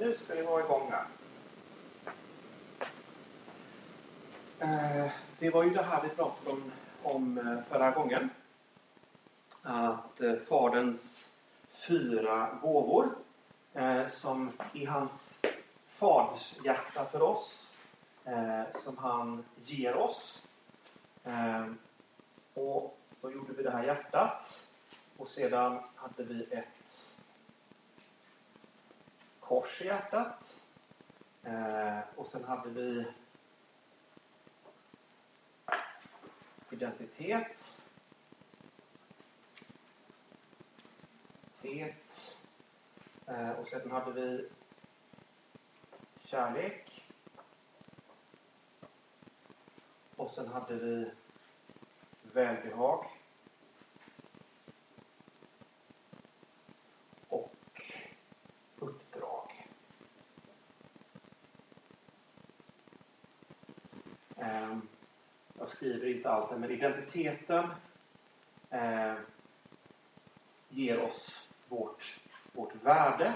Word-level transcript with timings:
Nu 0.00 0.14
ska 0.14 0.34
vi 0.34 0.42
vara 0.42 0.64
igång 0.64 0.92
här. 0.92 1.06
Eh, 4.58 5.10
det 5.38 5.50
var 5.50 5.62
ju 5.62 5.70
det 5.70 5.82
här 5.82 6.02
vi 6.02 6.08
pratade 6.08 6.50
om, 6.50 6.72
om 7.02 7.38
eh, 7.38 7.62
förra 7.68 7.90
gången. 7.90 8.30
Att 9.62 10.20
eh, 10.20 10.34
Faderns 10.48 11.30
fyra 11.72 12.58
gåvor 12.62 13.08
som 14.08 14.52
i 14.72 14.84
hans 14.84 15.40
fadershjärta 15.88 17.04
för 17.04 17.22
oss 17.22 17.66
som 18.84 18.98
han 18.98 19.44
ger 19.64 19.96
oss. 19.96 20.42
Och 22.54 22.98
då 23.20 23.32
gjorde 23.32 23.52
vi 23.52 23.62
det 23.62 23.70
här 23.70 23.84
hjärtat 23.84 24.60
och 25.16 25.28
sedan 25.28 25.78
hade 25.94 26.22
vi 26.22 26.42
ett 26.50 26.79
kors 29.50 29.82
i 29.82 29.84
hjärtat. 29.84 30.60
Eh, 31.42 31.98
och 32.16 32.26
sen 32.26 32.44
hade 32.44 32.70
vi 32.70 33.06
identitet. 36.70 37.78
Tet. 41.62 42.36
Eh, 43.26 43.50
och 43.50 43.68
sen 43.68 43.90
hade 43.90 44.12
vi 44.12 44.48
kärlek. 46.24 47.04
Och 50.16 50.30
sen 50.30 50.48
hade 50.48 50.74
vi 50.74 51.10
välbehag. 52.22 53.19
Ehm, 64.40 64.88
jag 65.58 65.68
skriver 65.68 66.06
inte 66.06 66.30
allt, 66.30 66.50
men 66.50 66.70
identiteten 66.70 67.70
eh, 68.70 69.14
ger 70.68 71.02
oss 71.02 71.48
vårt, 71.68 72.20
vårt 72.52 72.74
värde, 72.74 73.34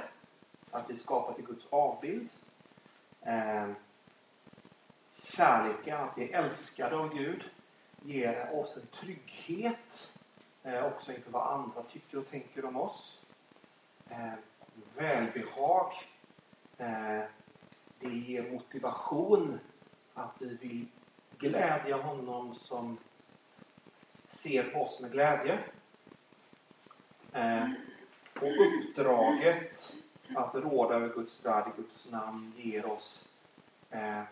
att 0.71 0.91
vi 0.91 0.97
skapar 0.97 1.35
till 1.35 1.47
Guds 1.47 1.67
avbild. 1.71 2.29
Eh, 3.21 3.71
kärleken, 5.23 6.01
att 6.01 6.19
vi 6.19 6.33
är 6.33 6.45
älskade 6.45 6.97
av 6.97 7.15
Gud, 7.15 7.45
ger 8.03 8.55
oss 8.55 8.77
en 8.77 8.87
trygghet 8.87 10.13
eh, 10.63 10.85
också 10.85 11.13
inför 11.13 11.31
vad 11.31 11.53
andra 11.53 11.83
tycker 11.83 12.19
och 12.19 12.31
tänker 12.31 12.65
om 12.65 12.77
oss. 12.77 13.21
Eh, 14.09 14.33
välbehag. 14.97 15.93
Eh, 16.79 17.23
det 17.99 18.09
ger 18.09 18.53
motivation 18.53 19.59
att 20.15 20.35
vi 20.39 20.55
vill 20.55 20.87
glädja 21.39 21.97
honom 21.97 22.55
som 22.55 22.99
ser 24.27 24.71
på 24.71 24.83
oss 24.83 25.01
med 25.01 25.13
glädje. 25.13 25.59
Eh, 27.33 27.71
och 28.41 28.53
uppdraget 28.67 29.95
att 30.35 30.55
råda 30.55 30.95
över 30.95 31.09
Guds 31.09 31.45
värld 31.45 31.69
i 31.69 31.81
Guds 31.83 32.11
namn 32.11 32.53
ger 32.57 32.87
oss 32.87 33.25
eh, 33.91 34.23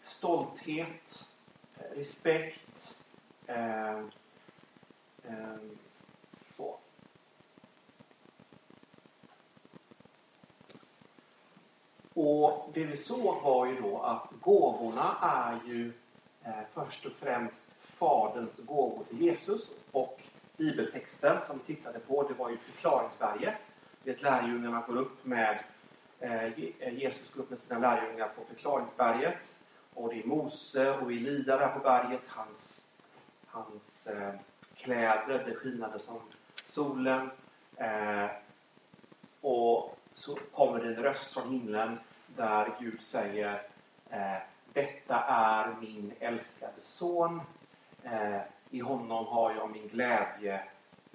stolthet, 0.00 1.28
respekt, 1.94 2.98
eh, 3.46 3.98
eh 3.98 3.98
eh, 5.24 5.56
så. 6.56 6.78
Och 12.14 12.70
det 12.74 12.84
vi 12.84 12.96
såg 12.96 13.42
var 13.42 13.66
ju 13.66 13.80
då 13.80 13.98
att 13.98 14.28
gåvorna 14.40 15.16
är 15.22 15.68
ju 15.68 15.92
eh, 16.44 16.52
först 16.74 17.06
och 17.06 17.12
främst 17.12 17.66
Faderns 17.80 18.56
gåvor 18.56 19.04
till 19.08 19.20
Jesus. 19.20 19.70
Och 19.90 20.20
bibeltexten 20.56 21.40
som 21.46 21.60
vi 21.66 21.74
tittade 21.74 21.98
på, 21.98 22.22
det 22.22 22.34
var 22.34 22.50
ju 22.50 22.56
förklaringsberget. 22.56 23.70
Det 24.02 24.22
lärjungarna 24.22 24.84
går 24.86 24.96
upp 24.96 25.24
med, 25.24 25.58
eh, 26.20 26.44
eh, 26.44 26.94
Jesus 26.94 27.32
går 27.34 27.42
upp 27.42 27.50
med 27.50 27.58
sina 27.58 27.78
lärjungar 27.78 28.28
på 28.28 28.44
förklaringsberget. 28.54 29.56
Och 29.94 30.08
det 30.08 30.20
är 30.20 30.26
Mose 30.26 30.90
och 30.90 31.12
Elia 31.12 31.56
där 31.56 31.68
på 31.68 31.78
berget. 31.78 32.22
Hans, 32.26 32.80
hans 33.46 34.06
eh, 34.06 34.34
kläder, 34.76 35.44
det 35.46 35.54
skinade 35.54 35.98
som 35.98 36.20
solen. 36.64 37.30
Eh, 37.76 38.26
och 39.40 39.98
så 40.14 40.38
kommer 40.54 40.78
det 40.78 40.86
en 40.86 41.02
röst 41.02 41.32
från 41.32 41.50
himlen 41.50 41.98
där 42.36 42.74
Gud 42.80 43.02
säger 43.02 43.62
eh, 44.10 44.36
Detta 44.72 45.24
är 45.24 45.76
min 45.80 46.12
älskade 46.20 46.80
son. 46.80 47.40
Eh, 48.02 48.40
I 48.70 48.80
honom 48.80 49.26
har 49.26 49.54
jag 49.54 49.70
min 49.70 49.88
glädje. 49.88 50.62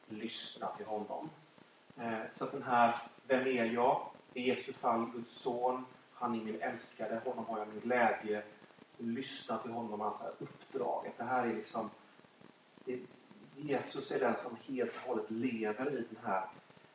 Lyssna 0.09 0.67
till 0.67 0.85
honom. 0.85 1.29
Eh, 1.97 2.19
så 2.31 2.43
att 2.43 2.51
den 2.51 2.63
här 2.63 2.95
Vem 3.27 3.47
är 3.47 3.65
jag? 3.65 4.07
I 4.33 4.49
Jesu 4.49 4.73
fall 4.73 5.05
Guds 5.05 5.41
son. 5.41 5.85
Han 6.13 6.35
är 6.35 6.43
min 6.43 6.61
älskade. 6.61 7.21
Honom 7.25 7.45
har 7.45 7.57
jag 7.59 7.67
min 7.67 7.79
glädje. 7.79 8.43
Lyssna 8.97 9.57
till 9.57 9.71
honom, 9.71 10.01
alltså 10.01 10.23
uppdraget. 10.39 11.13
Det 11.17 11.23
här 11.23 11.47
är 11.47 11.53
liksom 11.53 11.89
det, 12.85 12.99
Jesus 13.55 14.11
är 14.11 14.19
den 14.19 14.35
som 14.37 14.57
helt 14.67 14.95
och 14.95 15.07
hållet 15.07 15.31
lever 15.31 15.91
i 15.91 16.05
den 16.09 16.25
här 16.25 16.47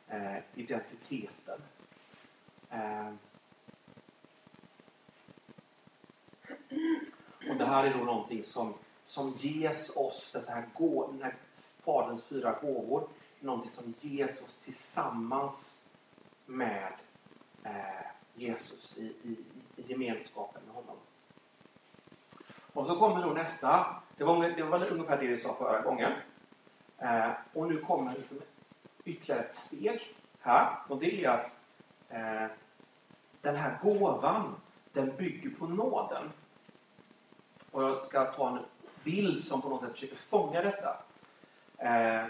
eh, 0.07 0.43
identiteten. 0.55 1.61
Eh, 2.73 3.13
och 7.49 7.55
det 7.57 7.65
här 7.65 7.83
är 7.83 7.93
då 7.93 8.03
någonting 8.03 8.43
som, 8.43 8.73
som 9.05 9.33
ges 9.37 9.97
oss, 9.97 10.31
dessa 10.33 10.51
här 10.51 10.65
gå, 10.73 11.07
den 11.07 11.23
här 11.23 11.35
Faderns 11.83 12.23
fyra 12.23 12.59
gåvor, 12.61 13.07
någonting 13.39 13.71
som 13.71 13.93
ges 14.01 14.41
oss 14.41 14.55
tillsammans 14.63 15.79
med 16.45 16.93
eh, 17.63 18.05
Jesus 18.35 18.97
i, 18.97 19.03
i, 19.03 19.37
i, 19.75 19.91
gemenskapen 19.91 20.61
med 20.65 20.75
honom. 20.75 20.95
Och 22.73 22.85
så 22.85 22.99
kommer 22.99 23.23
då 23.23 23.33
nästa, 23.33 24.01
det 24.17 24.23
var, 24.23 24.49
det 24.49 24.63
var 24.63 24.91
ungefär 24.91 25.17
det 25.17 25.27
vi 25.27 25.37
sa 25.37 25.55
förra 25.55 25.81
gången. 25.81 26.11
Eh, 26.97 27.31
och 27.53 27.67
nu 27.67 27.81
kommer 27.81 28.17
liksom 28.17 28.41
ytterligare 29.05 29.43
ett 29.43 29.55
steg 29.55 30.15
här 30.39 30.77
och 30.87 30.99
det 30.99 31.25
är 31.25 31.29
att 31.29 31.51
eh, 32.09 32.47
den 33.43 33.55
här 33.55 33.79
gåvan 33.83 34.55
den 34.93 35.15
bygger 35.15 35.49
på 35.49 35.67
nåden. 35.67 36.31
Och 37.71 37.83
jag 37.83 38.03
ska 38.03 38.25
ta 38.25 38.49
en 38.49 38.59
bild 39.03 39.43
som 39.43 39.61
på 39.61 39.69
något 39.69 39.81
sätt 39.81 39.91
försöker 39.91 40.15
fånga 40.15 40.61
detta. 40.61 40.97
Eh, 41.77 42.25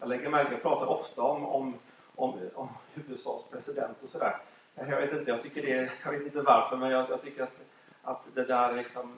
jag 0.00 0.08
lägger 0.08 0.30
märke 0.30 0.52
jag 0.52 0.62
pratar 0.62 0.86
ofta 0.86 1.22
om, 1.22 1.46
om, 1.46 1.74
om, 2.14 2.40
om 2.54 2.68
USAs 2.94 3.44
president 3.50 4.02
och 4.02 4.08
sådär. 4.08 4.36
Jag 4.74 5.00
vet 5.00 5.12
inte, 5.12 5.30
jag 5.30 5.42
tycker 5.42 5.62
det, 5.62 5.92
jag 6.04 6.12
vet 6.12 6.22
inte 6.22 6.42
varför, 6.42 6.76
men 6.76 6.90
jag, 6.90 7.10
jag 7.10 7.22
tycker 7.22 7.42
att, 7.42 7.60
att 8.02 8.22
det 8.34 8.44
där 8.44 8.74
liksom, 8.74 9.14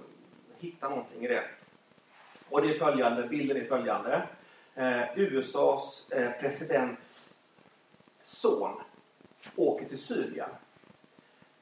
hitta 0.59 0.89
någonting 0.89 1.25
i 1.25 1.29
det. 1.29 1.45
Och 2.49 2.63
det 2.63 2.75
är 2.75 2.79
följande, 2.79 3.29
bilden 3.29 3.57
är 3.57 3.65
följande. 3.65 4.29
Eh, 4.75 5.19
USAs 5.19 6.11
eh, 6.11 6.31
presidents 6.41 7.35
son 8.23 8.81
åker 9.57 9.89
till 9.89 10.03
Syrien. 10.03 10.51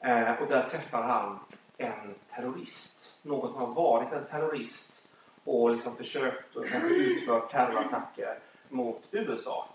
Eh, 0.01 0.43
och 0.43 0.49
där 0.49 0.69
träffar 0.69 1.03
han 1.03 1.39
en 1.77 2.15
terrorist. 2.35 3.19
Någon 3.23 3.53
som 3.53 3.61
har 3.61 3.75
varit 3.75 4.13
en 4.13 4.25
terrorist 4.25 5.03
och 5.45 5.71
liksom 5.71 5.97
försökt 5.97 6.57
och 6.57 6.65
utfört 6.91 7.51
terrorattacker 7.51 8.39
mot 8.69 9.03
USA. 9.11 9.69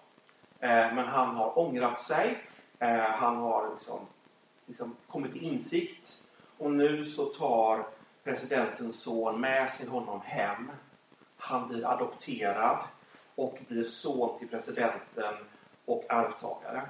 Eh, 0.60 0.70
men 0.70 1.08
han 1.08 1.36
har 1.36 1.60
ångrat 1.60 2.00
sig. 2.00 2.44
Eh, 2.80 3.00
han 3.00 3.38
har 3.38 3.74
liksom, 3.74 4.00
liksom 4.66 4.96
kommit 5.08 5.32
till 5.32 5.44
insikt. 5.44 6.22
Och 6.58 6.72
nu 6.72 7.06
så 7.06 7.26
tar 7.26 7.88
presidentens 8.24 9.02
son 9.02 9.42
med 9.42 9.72
sig 9.72 9.88
honom 9.88 10.22
hem. 10.22 10.72
Han 11.38 11.68
blir 11.68 11.86
adopterad 11.86 12.78
och 13.36 13.60
blir 13.68 13.84
son 13.84 14.40
till 14.40 14.48
presidenten 14.48 15.34
och 15.86 16.06
arvtagare 16.10 16.90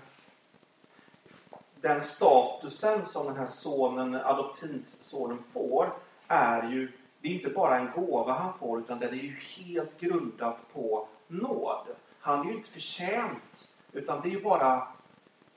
den 1.82 2.02
statusen 2.02 3.06
som 3.06 3.26
den 3.26 3.36
här 3.36 3.46
sonen, 3.46 4.16
adoptivsonen 4.16 5.44
får 5.54 5.94
är 6.28 6.70
ju, 6.70 6.92
det 7.22 7.28
är 7.28 7.34
inte 7.34 7.50
bara 7.50 7.80
en 7.80 7.92
gåva 7.92 8.34
han 8.34 8.54
får 8.54 8.80
utan 8.80 9.00
den 9.00 9.10
är 9.10 9.24
ju 9.24 9.36
helt 9.58 10.00
grundat 10.00 10.74
på 10.74 11.08
nåd. 11.28 11.88
Han 12.20 12.40
är 12.40 12.52
ju 12.52 12.58
inte 12.58 12.70
förtjänt 12.70 13.70
utan 13.92 14.22
det 14.22 14.28
är 14.28 14.32
ju 14.32 14.42
bara, 14.42 14.88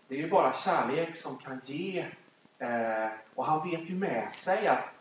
det 0.09 0.15
är 0.15 0.19
ju 0.19 0.31
bara 0.31 0.53
kärlek 0.53 1.17
som 1.17 1.39
kan 1.39 1.61
ge. 1.65 2.07
Eh, 2.59 3.09
och 3.35 3.45
han 3.45 3.71
vet 3.71 3.91
ju 3.91 3.95
med 3.95 4.33
sig 4.33 4.67
att, 4.67 4.95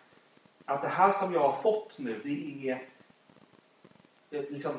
att 0.65 0.81
det 0.81 0.87
här 0.87 1.11
som 1.11 1.33
jag 1.33 1.49
har 1.49 1.61
fått 1.61 1.99
nu 1.99 2.21
det 2.23 2.69
är 2.69 2.81
det, 4.29 4.49
liksom, 4.49 4.71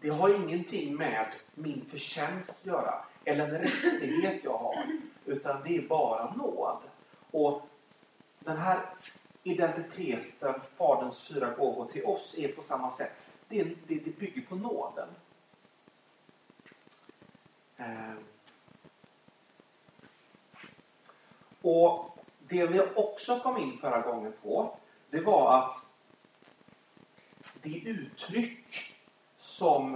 det 0.00 0.08
har 0.08 0.34
ingenting 0.34 0.96
med 0.96 1.26
min 1.54 1.84
förtjänst 1.90 2.50
att 2.50 2.66
göra. 2.66 3.04
eller 3.24 3.44
en 3.44 3.62
rättighet 3.62 4.40
jag 4.44 4.58
har. 4.58 4.86
Utan 5.32 5.62
det 5.64 5.76
är 5.76 5.88
bara 5.88 6.34
nåd. 6.34 6.78
Och 7.30 7.62
den 8.38 8.56
här 8.56 8.86
identiteten, 9.42 10.54
Faderns 10.76 11.28
fyra 11.28 11.54
gåvor 11.54 11.86
till 11.92 12.04
oss, 12.04 12.34
är 12.38 12.48
på 12.48 12.62
samma 12.62 12.92
sätt. 12.92 13.12
Det, 13.48 13.64
det, 13.64 13.94
det 13.94 14.18
bygger 14.18 14.42
på 14.42 14.54
nåden. 14.54 15.08
Eh. 17.76 18.14
Och 21.62 22.18
det 22.38 22.66
vi 22.66 22.80
också 22.94 23.40
kom 23.40 23.56
in 23.56 23.78
förra 23.78 24.00
gången 24.00 24.32
på, 24.42 24.76
det 25.10 25.20
var 25.20 25.58
att 25.58 25.74
det 27.62 27.78
uttryck 27.78 28.94
som 29.38 29.94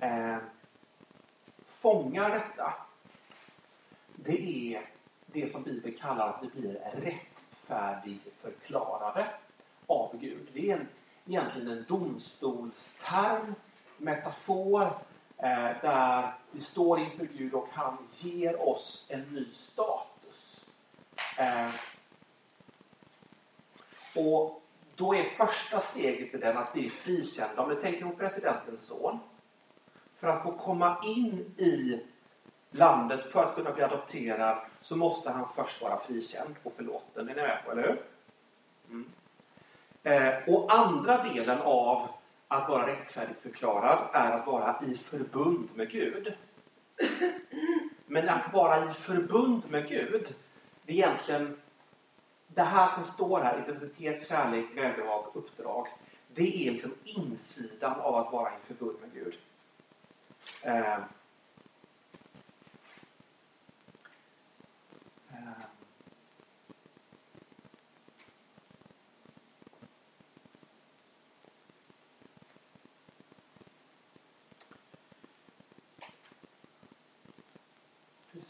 eh, 0.00 0.36
fångar 1.68 2.30
detta, 2.30 2.74
det 4.28 4.74
är 4.74 4.90
det 5.26 5.52
som 5.52 5.62
Bibeln 5.62 5.96
kallar 5.96 6.28
att 6.28 6.42
vi 6.42 6.48
blir 6.60 6.80
rättfärdigförklarade 6.94 9.26
av 9.86 10.18
Gud. 10.20 10.48
Det 10.52 10.70
är 10.70 10.76
en, 10.76 10.88
egentligen 11.26 11.68
en 11.68 11.84
domstolsterm, 11.88 13.54
metafor, 13.96 14.82
eh, 15.36 15.70
där 15.82 16.34
vi 16.50 16.60
står 16.60 17.00
inför 17.00 17.24
Gud 17.24 17.54
och 17.54 17.68
han 17.72 17.96
ger 18.12 18.68
oss 18.68 19.06
en 19.08 19.20
ny 19.20 19.44
status. 19.54 20.64
Eh, 21.38 21.70
och 24.16 24.62
då 24.94 25.14
är 25.14 25.24
första 25.24 25.80
steget 25.80 26.34
i 26.34 26.38
den 26.38 26.56
att 26.56 26.70
vi 26.74 26.86
är 26.86 26.90
frikända. 26.90 27.62
Om 27.62 27.68
vi 27.68 27.76
tänker 27.76 28.04
på 28.04 28.16
presidentens 28.16 28.86
son. 28.86 29.18
För 30.16 30.28
att 30.28 30.42
få 30.42 30.52
komma 30.52 31.00
in 31.04 31.54
i 31.56 32.02
landet 32.70 33.32
för 33.32 33.44
att 33.44 33.54
kunna 33.54 33.72
bli 33.72 33.82
adopterad 33.82 34.58
så 34.80 34.96
måste 34.96 35.30
han 35.30 35.48
först 35.56 35.82
vara 35.82 35.98
frikänd 35.98 36.54
och 36.62 36.72
förlåten. 36.76 37.28
Är 37.28 37.34
ni 37.34 37.42
med 37.42 37.58
på, 37.64 37.72
eller 37.72 37.82
hur? 37.82 38.02
Mm. 38.90 39.08
Eh, 40.02 40.54
och 40.54 40.74
andra 40.74 41.22
delen 41.22 41.58
av 41.60 42.08
att 42.48 42.68
vara 42.68 42.86
rättfärdigt 42.86 43.42
förklarad 43.42 43.98
är 44.12 44.30
att 44.30 44.46
vara 44.46 44.80
i 44.86 44.96
förbund 44.96 45.68
med 45.74 45.90
Gud. 45.90 46.34
Men 48.06 48.28
att 48.28 48.52
vara 48.52 48.90
i 48.90 48.94
förbund 48.94 49.62
med 49.70 49.88
Gud, 49.88 50.34
det 50.84 50.92
är 50.92 50.96
egentligen 50.96 51.60
det 52.46 52.62
här 52.62 52.88
som 52.88 53.04
står 53.04 53.40
här, 53.40 53.64
identitet, 53.64 54.28
kärlek, 54.28 54.66
välbehag, 54.74 55.24
uppdrag. 55.34 55.88
Det 56.34 56.68
är 56.68 56.72
liksom 56.72 56.94
insidan 57.04 58.00
av 58.00 58.14
att 58.14 58.32
vara 58.32 58.50
i 58.50 58.66
förbund 58.66 58.96
med 59.00 59.12
Gud. 59.12 59.38
Eh. 60.62 60.98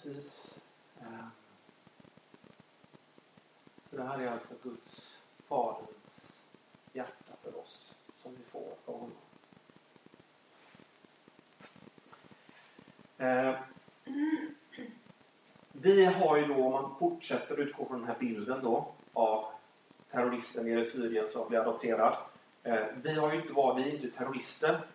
Precis. 0.02 0.60
Ehm. 1.00 1.30
Så 3.90 3.96
det 3.96 4.02
här 4.02 4.18
är 4.18 4.30
alltså 4.30 4.54
Guds, 4.62 5.22
Faderns 5.48 5.88
hjärta 6.92 7.32
för 7.42 7.58
oss 7.58 7.94
som 8.22 8.32
vi 8.36 8.42
får 8.42 8.74
från 8.84 8.94
honom. 8.94 9.12
Ehm. 13.18 13.54
Vi 15.72 16.04
har 16.04 16.36
ju 16.36 16.46
då, 16.46 16.64
om 16.64 16.72
man 16.72 16.98
fortsätter 16.98 17.60
utgå 17.60 17.86
från 17.86 17.98
den 17.98 18.08
här 18.08 18.18
bilden 18.18 18.62
då 18.62 18.94
av 19.12 19.44
terroristen 20.10 20.68
i 20.68 20.90
Syrien 20.90 21.32
som 21.32 21.48
blir 21.48 21.58
adopterad. 21.58 22.16
Ehm. 22.62 23.02
Vi 23.02 23.14
har 23.14 23.32
ju 23.32 23.40
inte 23.40 23.52
varit, 23.52 23.86
vi 23.86 23.90
är 23.90 23.94
inte 23.94 24.18
terrorister. 24.18 24.86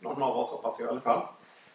Någon 0.00 0.22
av 0.22 0.36
oss 0.36 0.50
hoppas 0.50 0.80
jag 0.80 0.86
i 0.86 0.90
alla 0.90 1.00
fall. 1.00 1.28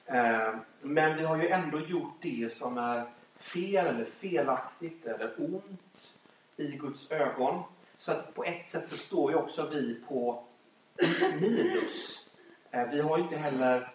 Eh, 0.09 0.56
men 0.81 1.17
vi 1.17 1.23
har 1.23 1.38
ju 1.38 1.47
ändå 1.47 1.79
gjort 1.79 2.13
det 2.21 2.53
som 2.53 2.77
är 2.77 3.06
fel 3.38 3.88
eller 3.88 4.06
felaktigt 4.06 5.06
eller 5.06 5.33
ont 5.38 6.13
i 6.57 6.67
Guds 6.67 7.11
ögon. 7.11 7.63
Så 7.97 8.11
att 8.11 8.33
på 8.33 8.44
ett 8.44 8.69
sätt 8.69 8.89
så 8.89 8.97
står 8.97 9.31
ju 9.31 9.38
också 9.38 9.67
vi 9.67 9.95
på 10.07 10.44
minus. 11.41 12.27
Eh, 12.71 12.89
vi 12.89 13.01
har 13.01 13.17
ju 13.17 13.23
inte 13.23 13.38
heller 13.38 13.91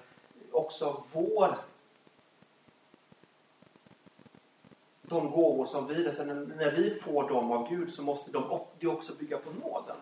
också 0.52 1.04
vår 1.12 1.58
de 5.02 5.30
gåvor 5.30 5.66
som 5.66 5.86
vi, 5.86 6.08
alltså 6.08 6.24
när 6.24 6.70
vi 6.70 6.94
får 6.94 7.28
dem 7.28 7.52
av 7.52 7.68
Gud 7.68 7.92
så 7.92 8.02
måste 8.02 8.30
de 8.30 8.60
det 8.78 8.86
också 8.86 9.14
bygga 9.14 9.38
på 9.38 9.50
nåden. 9.50 9.96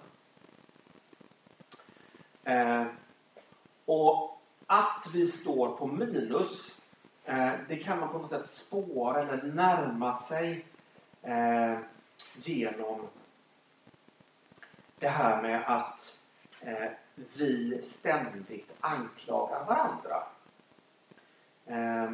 Eh, 2.44 2.86
och 3.84 4.41
att 4.66 5.08
vi 5.12 5.26
står 5.26 5.76
på 5.76 5.86
minus, 5.86 6.78
eh, 7.24 7.52
det 7.68 7.76
kan 7.76 8.00
man 8.00 8.08
på 8.08 8.18
något 8.18 8.30
sätt 8.30 8.50
spåra 8.50 9.22
eller 9.22 9.42
närma 9.42 10.16
sig 10.16 10.66
eh, 11.22 11.78
genom 12.36 13.08
det 14.98 15.08
här 15.08 15.42
med 15.42 15.64
att 15.66 16.22
eh, 16.60 16.90
vi 17.36 17.82
ständigt 17.82 18.72
anklagar 18.80 19.64
varandra. 19.64 20.22
Eh, 21.66 22.12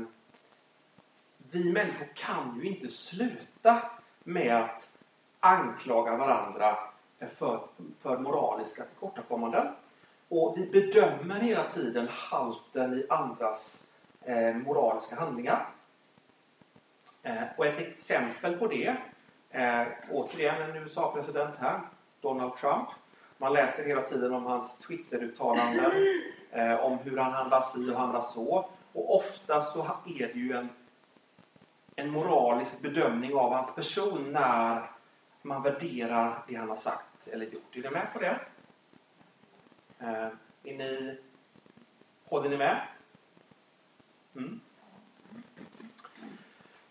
vi 1.50 1.72
människor 1.72 2.08
kan 2.14 2.60
ju 2.62 2.68
inte 2.68 2.88
sluta 2.88 3.82
med 4.24 4.56
att 4.56 4.90
anklaga 5.40 6.16
varandra 6.16 6.78
för, 7.36 7.68
för 8.00 8.18
moraliska 8.18 8.84
tillkortakommanden. 8.84 9.66
Och 10.28 10.58
vi 10.58 10.66
bedömer 10.66 11.40
hela 11.40 11.70
tiden 11.70 12.08
halten 12.10 12.94
i 12.94 13.06
andras 13.08 13.84
eh, 14.22 14.54
moraliska 14.54 15.16
handlingar. 15.16 15.68
Eh, 17.22 17.42
och 17.56 17.66
ett 17.66 17.78
exempel 17.78 18.56
på 18.56 18.66
det 18.66 18.96
Eh, 19.50 19.86
återigen 20.10 20.62
en 20.62 20.76
USA-president 20.76 21.54
här, 21.58 21.80
Donald 22.20 22.56
Trump. 22.56 22.88
Man 23.38 23.52
läser 23.52 23.84
hela 23.84 24.02
tiden 24.02 24.34
om 24.34 24.46
hans 24.46 24.78
Twitter-uttalanden, 24.78 25.92
eh, 26.50 26.74
om 26.74 26.98
hur 26.98 27.16
han 27.16 27.32
handlar 27.32 27.60
si 27.60 27.90
och 27.90 27.96
handlar 27.96 28.20
så. 28.20 28.68
Och 28.92 29.16
ofta 29.16 29.62
så 29.62 29.82
är 30.06 30.26
det 30.26 30.38
ju 30.38 30.52
en, 30.52 30.68
en 31.96 32.10
moralisk 32.10 32.82
bedömning 32.82 33.34
av 33.34 33.52
hans 33.52 33.74
person 33.74 34.32
när 34.32 34.90
man 35.42 35.62
värderar 35.62 36.44
det 36.48 36.54
han 36.54 36.68
har 36.68 36.76
sagt 36.76 37.28
eller 37.28 37.46
gjort. 37.46 37.76
Är 37.76 37.82
ni 37.82 37.90
med 37.90 38.12
på 38.12 38.18
det? 38.18 38.40
Eh, 40.00 40.28
är 40.64 40.78
ni, 40.78 41.18
håller 42.24 42.48
ni 42.48 42.56
med? 42.56 42.86
Mm. 44.36 44.60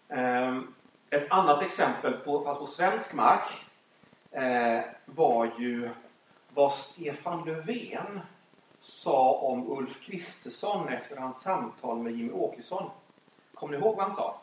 Eh, 0.07 0.61
ett 1.09 1.31
annat 1.31 1.61
exempel, 1.61 2.13
på, 2.13 2.43
fast 2.43 2.59
på 2.59 2.67
svensk 2.67 3.13
mark, 3.13 3.65
eh, 4.31 4.81
var 5.05 5.51
ju 5.59 5.89
vad 6.53 6.73
Stefan 6.73 7.45
Löfven 7.45 8.19
sa 8.81 9.31
om 9.33 9.71
Ulf 9.71 10.01
Kristersson 10.01 10.89
efter 10.89 11.17
hans 11.17 11.41
samtal 11.41 11.97
med 11.97 12.13
Jimmy 12.13 12.31
Åkesson. 12.31 12.89
Kommer 13.53 13.77
ni 13.77 13.83
ihåg 13.83 13.95
vad 13.95 14.05
han 14.05 14.15
sa? 14.15 14.41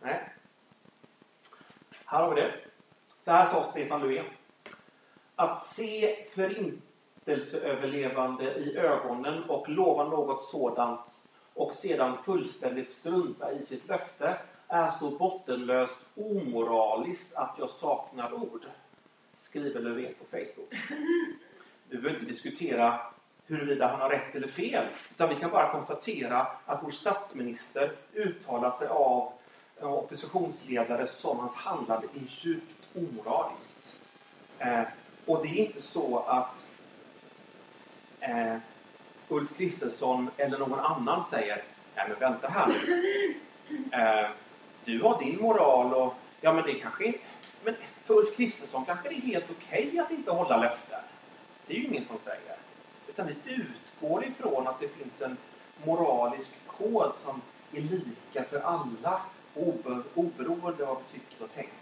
Nej. 0.00 0.32
Här 2.04 2.22
har 2.22 2.34
vi 2.34 2.40
det. 2.40 2.54
Så 3.24 3.30
här 3.30 3.46
sa 3.46 3.62
Stefan 3.62 4.00
Löfven. 4.00 4.26
Att 5.36 5.62
se 5.62 6.26
förintelseöverlevande 7.26 8.54
i 8.54 8.76
ögonen 8.76 9.44
och 9.44 9.68
lova 9.68 10.04
något 10.04 10.44
sådant 10.44 11.20
och 11.54 11.72
sedan 11.72 12.18
fullständigt 12.22 12.90
strunta 12.90 13.52
i 13.52 13.62
sitt 13.62 13.88
löfte 13.88 14.36
är 14.68 14.90
så 14.90 15.10
bottenlöst 15.10 16.00
omoraliskt 16.14 17.34
att 17.34 17.56
jag 17.58 17.70
saknar 17.70 18.32
ord. 18.32 18.66
Skriver 19.36 19.80
Löfven 19.80 20.14
på 20.18 20.24
Facebook. 20.36 20.74
Vi 21.88 21.96
behöver 21.96 22.14
inte 22.14 22.32
diskutera 22.32 23.00
huruvida 23.46 23.86
han 23.86 24.00
har 24.00 24.10
rätt 24.10 24.34
eller 24.34 24.48
fel. 24.48 24.86
Utan 25.10 25.28
vi 25.28 25.34
kan 25.34 25.50
bara 25.50 25.72
konstatera 25.72 26.46
att 26.66 26.82
vår 26.82 26.90
statsminister 26.90 27.92
uttalar 28.14 28.70
sig 28.70 28.88
av 28.88 29.32
oppositionsledare 29.80 31.06
som 31.06 31.38
hans 31.38 31.54
handlande 31.54 32.06
är 32.14 32.26
djupt 32.28 32.88
omoraliskt. 32.94 33.96
Eh, 34.58 34.82
och 35.26 35.42
det 35.42 35.48
är 35.48 35.66
inte 35.66 35.82
så 35.82 36.18
att 36.18 36.65
eh, 38.20 38.56
Ulf 39.28 39.56
Kristersson 39.56 40.30
eller 40.36 40.58
någon 40.58 40.80
annan 40.80 41.24
säger 41.24 41.62
Nej 41.94 42.06
men 42.08 42.18
vänta 42.18 42.48
här 42.48 42.68
eh, 43.92 44.30
du 44.84 45.02
har 45.02 45.18
din 45.18 45.40
moral 45.40 45.94
och 45.94 46.14
ja 46.40 46.52
men 46.52 46.64
det 46.64 46.74
kanske 46.74 47.14
men 47.64 47.74
för 48.04 48.14
Ulf 48.14 48.36
Kristersson 48.36 48.84
kanske 48.84 49.08
det 49.08 49.14
är 49.14 49.20
helt 49.20 49.50
okej 49.50 49.86
okay 49.88 49.98
att 49.98 50.10
inte 50.10 50.30
hålla 50.30 50.56
löften. 50.56 51.00
Det 51.66 51.74
är 51.74 51.78
ju 51.78 51.84
ingen 51.84 52.04
som 52.04 52.18
säger. 52.24 52.56
Utan 53.08 53.26
vi 53.26 53.52
utgår 53.54 54.24
ifrån 54.24 54.66
att 54.66 54.80
det 54.80 54.88
finns 54.88 55.20
en 55.20 55.36
moralisk 55.84 56.54
kod 56.66 57.12
som 57.24 57.40
är 57.72 57.80
lika 57.80 58.44
för 58.50 58.60
alla 58.60 59.20
oberoende 60.14 60.86
av 60.86 60.94
vad 60.94 60.98
vi 61.12 61.18
tycker 61.18 61.44
och 61.44 61.54
tänker. 61.54 61.72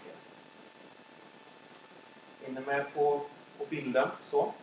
Är 2.45 2.51
ni 2.51 2.61
med 2.65 2.93
på, 2.93 3.21
på 3.57 3.65
bilden? 3.69 4.07
Så. 4.31 4.53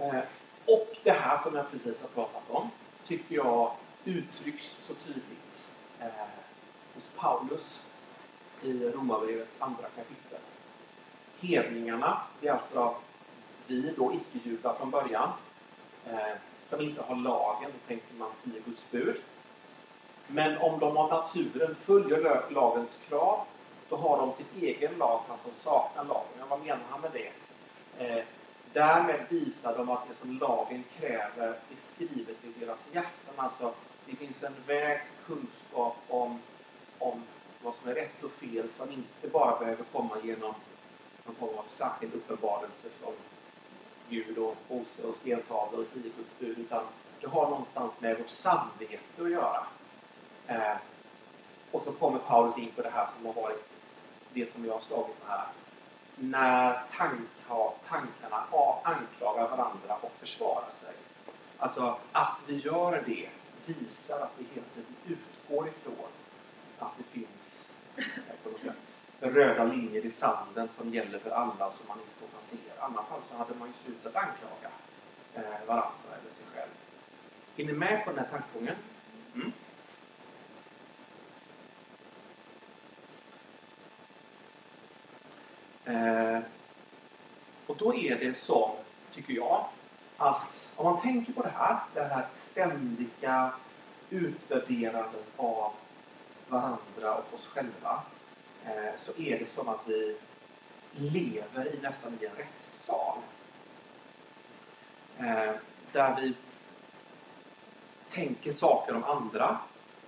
Eh, 0.00 0.20
och 0.66 0.96
det 1.02 1.12
här 1.12 1.38
som 1.38 1.56
jag 1.56 1.70
precis 1.70 2.00
har 2.00 2.08
pratat 2.08 2.50
om 2.50 2.70
tycker 3.06 3.34
jag 3.34 3.72
uttrycks 4.04 4.76
så 4.86 4.94
tydligt 4.94 5.60
eh, 6.00 6.06
hos 6.94 7.04
Paulus 7.16 7.82
i 8.62 8.90
Romarbrevets 8.90 9.56
andra 9.58 9.88
kapitel. 9.96 10.38
Hedningarna, 11.40 12.20
det 12.40 12.48
är 12.48 12.52
alltså 12.52 12.94
vi 13.66 13.94
då 13.96 14.12
icke-judar 14.14 14.74
från 14.74 14.90
början, 14.90 15.30
eh, 16.06 16.36
som 16.66 16.80
inte 16.80 17.02
har 17.02 17.16
lagen, 17.16 17.70
då 17.72 17.88
tänker 17.88 18.14
man 18.14 18.30
tio 18.44 18.60
Guds 18.64 18.90
bud. 18.90 19.16
Men 20.26 20.58
om 20.58 20.78
de 20.80 20.96
av 20.96 21.08
naturen 21.08 21.74
följer 21.74 22.42
lagens 22.50 22.90
krav, 23.08 23.44
då 23.88 23.96
har 23.96 24.16
de 24.18 24.32
sin 24.32 24.62
egen 24.62 24.98
lag 24.98 25.20
fast 25.28 25.44
de 25.44 25.50
saknar 25.64 26.04
lagen. 26.04 26.48
Vad 26.48 26.60
menar 26.60 26.80
han 26.90 27.00
med 27.00 27.10
det? 27.12 27.32
Därmed 28.72 29.20
visar 29.28 29.76
de 29.76 29.90
att 29.90 30.08
det 30.08 30.14
som 30.14 30.38
lagen 30.38 30.84
kräver 30.98 31.48
är 31.48 31.76
skrivet 31.86 32.44
i 32.44 32.60
deras 32.60 32.78
hjärtan. 32.92 33.34
Alltså, 33.36 33.74
det 34.06 34.16
finns 34.16 34.42
en 34.42 34.54
väg 34.66 35.00
kunskap 35.26 35.96
om, 36.08 36.40
om 36.98 37.22
vad 37.62 37.74
som 37.74 37.90
är 37.90 37.94
rätt 37.94 38.22
och 38.22 38.32
fel 38.32 38.68
som 38.76 38.92
inte 38.92 39.28
bara 39.28 39.58
behöver 39.58 39.84
komma 39.92 40.16
genom 40.22 40.54
någon 41.24 41.34
form 41.34 41.58
av 41.58 41.64
särskild 41.76 42.14
uppenbarelse 42.14 42.88
från 43.00 43.14
Gud 44.08 44.38
och 44.38 44.56
Mose 44.68 45.02
och 45.02 45.16
stentavlor 45.16 45.80
och 45.80 45.92
tio 45.92 46.12
Guds 46.16 46.38
bud 46.38 46.58
utan 46.58 46.84
det 47.20 47.26
har 47.26 47.50
någonstans 47.50 47.92
med 47.98 48.18
vårt 48.18 48.30
samvete 48.30 49.22
att 49.22 49.30
göra. 49.30 49.66
Eh, 50.46 50.76
och 51.70 51.82
så 51.82 51.92
kommer 51.92 52.18
Paulus 52.18 52.58
in 52.58 52.70
på 52.76 52.82
det 52.82 52.90
här 52.90 53.08
som 53.16 53.26
har 53.26 53.32
varit 53.32 53.68
det 54.32 54.52
som 54.52 54.64
jag 54.64 54.72
har 54.72 54.80
slagit 54.80 55.16
med 55.20 55.28
här. 55.28 55.46
När 56.20 56.82
tankar, 56.96 57.72
tankarna 57.88 58.44
anklagar 58.82 59.48
varandra 59.48 59.96
och 60.00 60.12
försvarar 60.20 60.70
sig. 60.80 60.94
Alltså 61.58 61.98
att 62.12 62.36
vi 62.46 62.56
gör 62.58 63.02
det 63.06 63.28
visar 63.66 64.20
att 64.20 64.32
vi 64.38 64.46
hela 64.54 64.66
tiden 64.74 64.96
utgår 65.06 65.68
ifrån 65.68 66.08
att 66.78 66.92
det 66.98 67.04
finns 67.04 67.28
på 68.42 68.50
något 68.50 68.60
sätt 68.60 68.88
röda 69.20 69.64
linjer 69.64 70.06
i 70.06 70.10
sanden 70.10 70.68
som 70.76 70.94
gäller 70.94 71.18
för 71.18 71.30
alla 71.30 71.72
som 71.72 71.86
man 71.88 71.98
inte 71.98 72.14
får 72.20 72.26
passera. 72.26 72.74
I 72.76 72.80
annat 72.80 73.08
fall 73.08 73.20
så 73.30 73.36
hade 73.36 73.54
man 73.54 73.68
ju 73.68 73.74
slutat 73.84 74.16
anklaga 74.16 74.70
eh, 75.34 75.66
varandra 75.66 76.08
eller 76.08 76.30
sig 76.34 76.46
själv. 76.54 76.70
Är 77.56 77.64
ni 77.64 77.72
med 77.72 78.04
på 78.04 78.10
den 78.10 78.18
här 78.18 78.30
tankegången? 78.30 78.76
Mm. 79.34 79.52
Eh, 85.88 86.40
och 87.66 87.76
då 87.76 87.94
är 87.94 88.16
det 88.16 88.38
så, 88.38 88.76
tycker 89.14 89.32
jag, 89.32 89.66
att 90.16 90.72
om 90.76 90.86
man 90.86 91.00
tänker 91.00 91.32
på 91.32 91.42
det 91.42 91.52
här, 91.54 91.78
det 91.94 92.04
här 92.04 92.26
ständiga 92.50 93.52
utvärderandet 94.10 95.26
av 95.36 95.72
varandra 96.48 97.14
och 97.14 97.34
oss 97.34 97.46
själva, 97.46 98.02
eh, 98.64 98.92
så 99.04 99.22
är 99.22 99.38
det 99.38 99.54
som 99.54 99.68
att 99.68 99.80
vi 99.88 100.16
lever 100.92 101.74
i 101.74 101.78
nästan 101.82 102.18
i 102.20 102.24
en 102.24 102.34
rättssal. 102.36 103.18
Eh, 105.18 105.54
där 105.92 106.16
vi 106.20 106.34
tänker 108.10 108.52
saker 108.52 108.94
om 108.94 109.04
andra, 109.04 109.58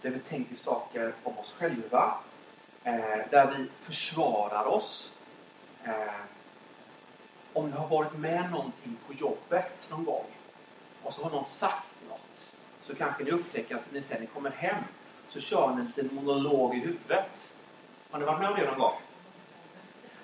där 0.02 0.10
vi 0.10 0.18
tänker 0.18 0.56
saker 0.56 1.12
om 1.22 1.38
oss 1.38 1.54
själva, 1.58 2.14
eh, 2.84 3.18
där 3.30 3.54
vi 3.56 3.68
försvarar 3.80 4.64
oss. 4.66 5.12
Eh, 5.84 5.92
om 7.52 7.70
du 7.70 7.76
har 7.76 7.88
varit 7.88 8.18
med 8.18 8.50
någonting 8.50 8.96
på 9.06 9.12
jobbet 9.12 9.88
någon 9.90 10.04
gång 10.04 10.26
och 11.02 11.14
så 11.14 11.22
har 11.22 11.30
någon 11.30 11.46
sagt 11.46 11.86
något 12.08 12.20
så 12.82 12.94
kanske 12.94 13.24
ni 13.24 13.30
upptäcker 13.30 13.76
att 13.76 13.92
när 13.92 14.20
ni 14.20 14.26
kommer 14.26 14.50
hem 14.50 14.84
så 15.28 15.40
kör 15.40 15.68
ni 15.74 15.80
en 15.80 15.86
liten 15.86 16.14
monolog 16.14 16.74
i 16.74 16.78
huvudet. 16.78 17.52
Har 18.10 18.18
ni 18.18 18.24
varit 18.24 18.40
med 18.40 18.50
om 18.50 18.56
det 18.56 18.66
någon 18.66 18.78
gång? 18.78 18.94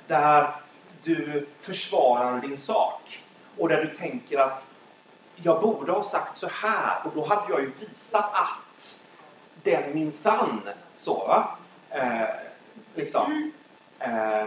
Där 0.07 0.53
du 1.03 1.49
försvarar 1.61 2.41
din 2.41 2.59
sak 2.59 3.23
och 3.59 3.69
där 3.69 3.85
du 3.85 3.97
tänker 3.97 4.39
att 4.39 4.65
jag 5.37 5.63
borde 5.63 5.93
ha 5.93 6.05
sagt 6.05 6.37
så 6.37 6.49
här 6.49 7.07
och 7.07 7.13
då 7.15 7.27
hade 7.27 7.53
jag 7.53 7.61
ju 7.61 7.73
visat 7.81 8.31
att 8.33 9.01
den 9.63 9.95
minsann 9.95 10.61
så 10.99 11.15
va. 11.15 11.59
Eh, 11.91 12.29
liksom. 12.95 13.53
Eh, 13.99 14.47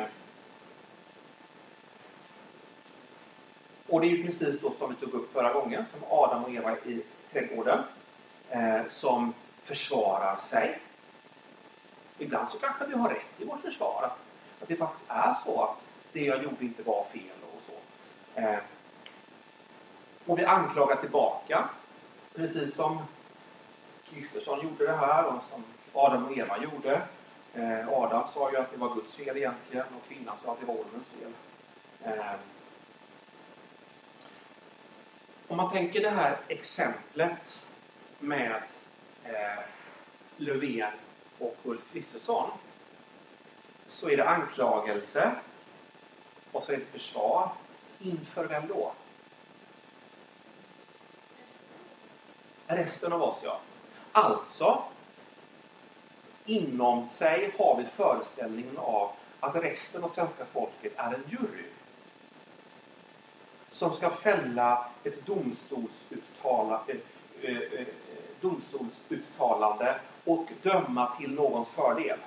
och 3.89 4.01
det 4.01 4.07
är 4.07 4.09
ju 4.09 4.25
precis 4.25 4.61
då 4.61 4.73
som 4.79 4.89
vi 4.89 4.95
tog 4.95 5.13
upp 5.13 5.33
förra 5.33 5.53
gången 5.53 5.85
som 5.91 6.17
Adam 6.17 6.43
och 6.43 6.51
Eva 6.51 6.77
i 6.77 7.01
trädgården 7.31 7.79
eh, 8.49 8.81
som 8.89 9.33
försvarar 9.63 10.39
sig. 10.49 10.79
Ibland 12.17 12.49
så 12.49 12.59
kanske 12.59 12.85
vi 12.85 12.93
har 12.93 13.09
rätt 13.09 13.41
i 13.41 13.45
vårt 13.45 13.61
försvar. 13.61 14.03
Att, 14.03 14.19
att 14.61 14.67
det 14.67 14.75
faktiskt 14.75 15.09
är 15.11 15.35
så 15.45 15.63
att 15.63 15.77
det 16.11 16.21
jag 16.21 16.43
gjorde 16.43 16.65
inte 16.65 16.83
var 16.83 17.05
fel 17.11 17.37
och 17.53 17.61
så. 17.67 17.73
Eh, 18.41 18.59
och 20.25 20.39
vi 20.39 20.45
anklagar 20.45 20.95
tillbaka. 20.95 21.69
Precis 22.35 22.75
som 22.75 22.99
Kristersson 24.09 24.61
gjorde 24.63 24.85
det 24.85 24.97
här 24.97 25.25
och 25.25 25.43
som 25.51 25.63
Adam 25.93 26.25
och 26.25 26.37
Eva 26.37 26.57
gjorde. 26.57 27.01
Eh, 27.53 27.89
Adam 27.89 28.27
sa 28.33 28.51
ju 28.51 28.57
att 28.57 28.71
det 28.71 28.77
var 28.77 28.95
Guds 28.95 29.15
fel 29.15 29.37
egentligen 29.37 29.85
och 30.01 30.07
kvinnan 30.07 30.35
sa 30.45 30.51
att 30.51 30.59
det 30.59 30.65
var 30.65 30.73
ormens 30.73 31.07
fel. 31.07 31.31
Eh, 32.03 32.33
om 35.49 35.57
man 35.57 35.71
tänker 35.71 36.01
det 36.01 36.09
här 36.09 36.37
exemplet 36.47 37.65
med 38.19 38.61
eh, 39.23 39.63
Löfven 40.37 40.91
och 41.39 41.57
Ulf 41.63 41.81
Kristersson 41.93 42.49
så 43.87 44.09
är 44.09 44.17
det 44.17 44.29
anklagelse 44.29 45.31
och 46.51 46.63
så 46.63 46.71
är 46.71 46.77
det 46.77 46.85
försvar. 46.85 47.51
Inför 47.99 48.45
vem 48.45 48.67
då? 48.67 48.91
Resten 52.67 53.13
av 53.13 53.23
oss, 53.23 53.37
ja. 53.43 53.59
Alltså, 54.11 54.83
inom 56.45 57.09
sig 57.09 57.51
har 57.57 57.77
vi 57.77 57.85
föreställningen 57.85 58.77
av 58.77 59.11
att 59.39 59.55
resten 59.55 60.03
av 60.03 60.09
svenska 60.09 60.45
folket 60.45 60.93
är 60.95 61.13
en 61.13 61.23
jury 61.29 61.65
som 63.79 63.93
ska 63.93 64.09
fälla 64.09 64.85
ett 65.03 65.25
domstolsuttala, 65.25 66.81
eh, 66.87 67.57
eh, 67.57 67.87
domstolsuttalande 68.41 69.99
och 70.25 70.47
döma 70.61 71.13
till 71.19 71.33
någons 71.33 71.69
fördel. 71.69 72.17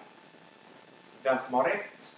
Vem 1.22 1.38
som 1.46 1.54
har 1.54 1.64
rätt 1.64 2.12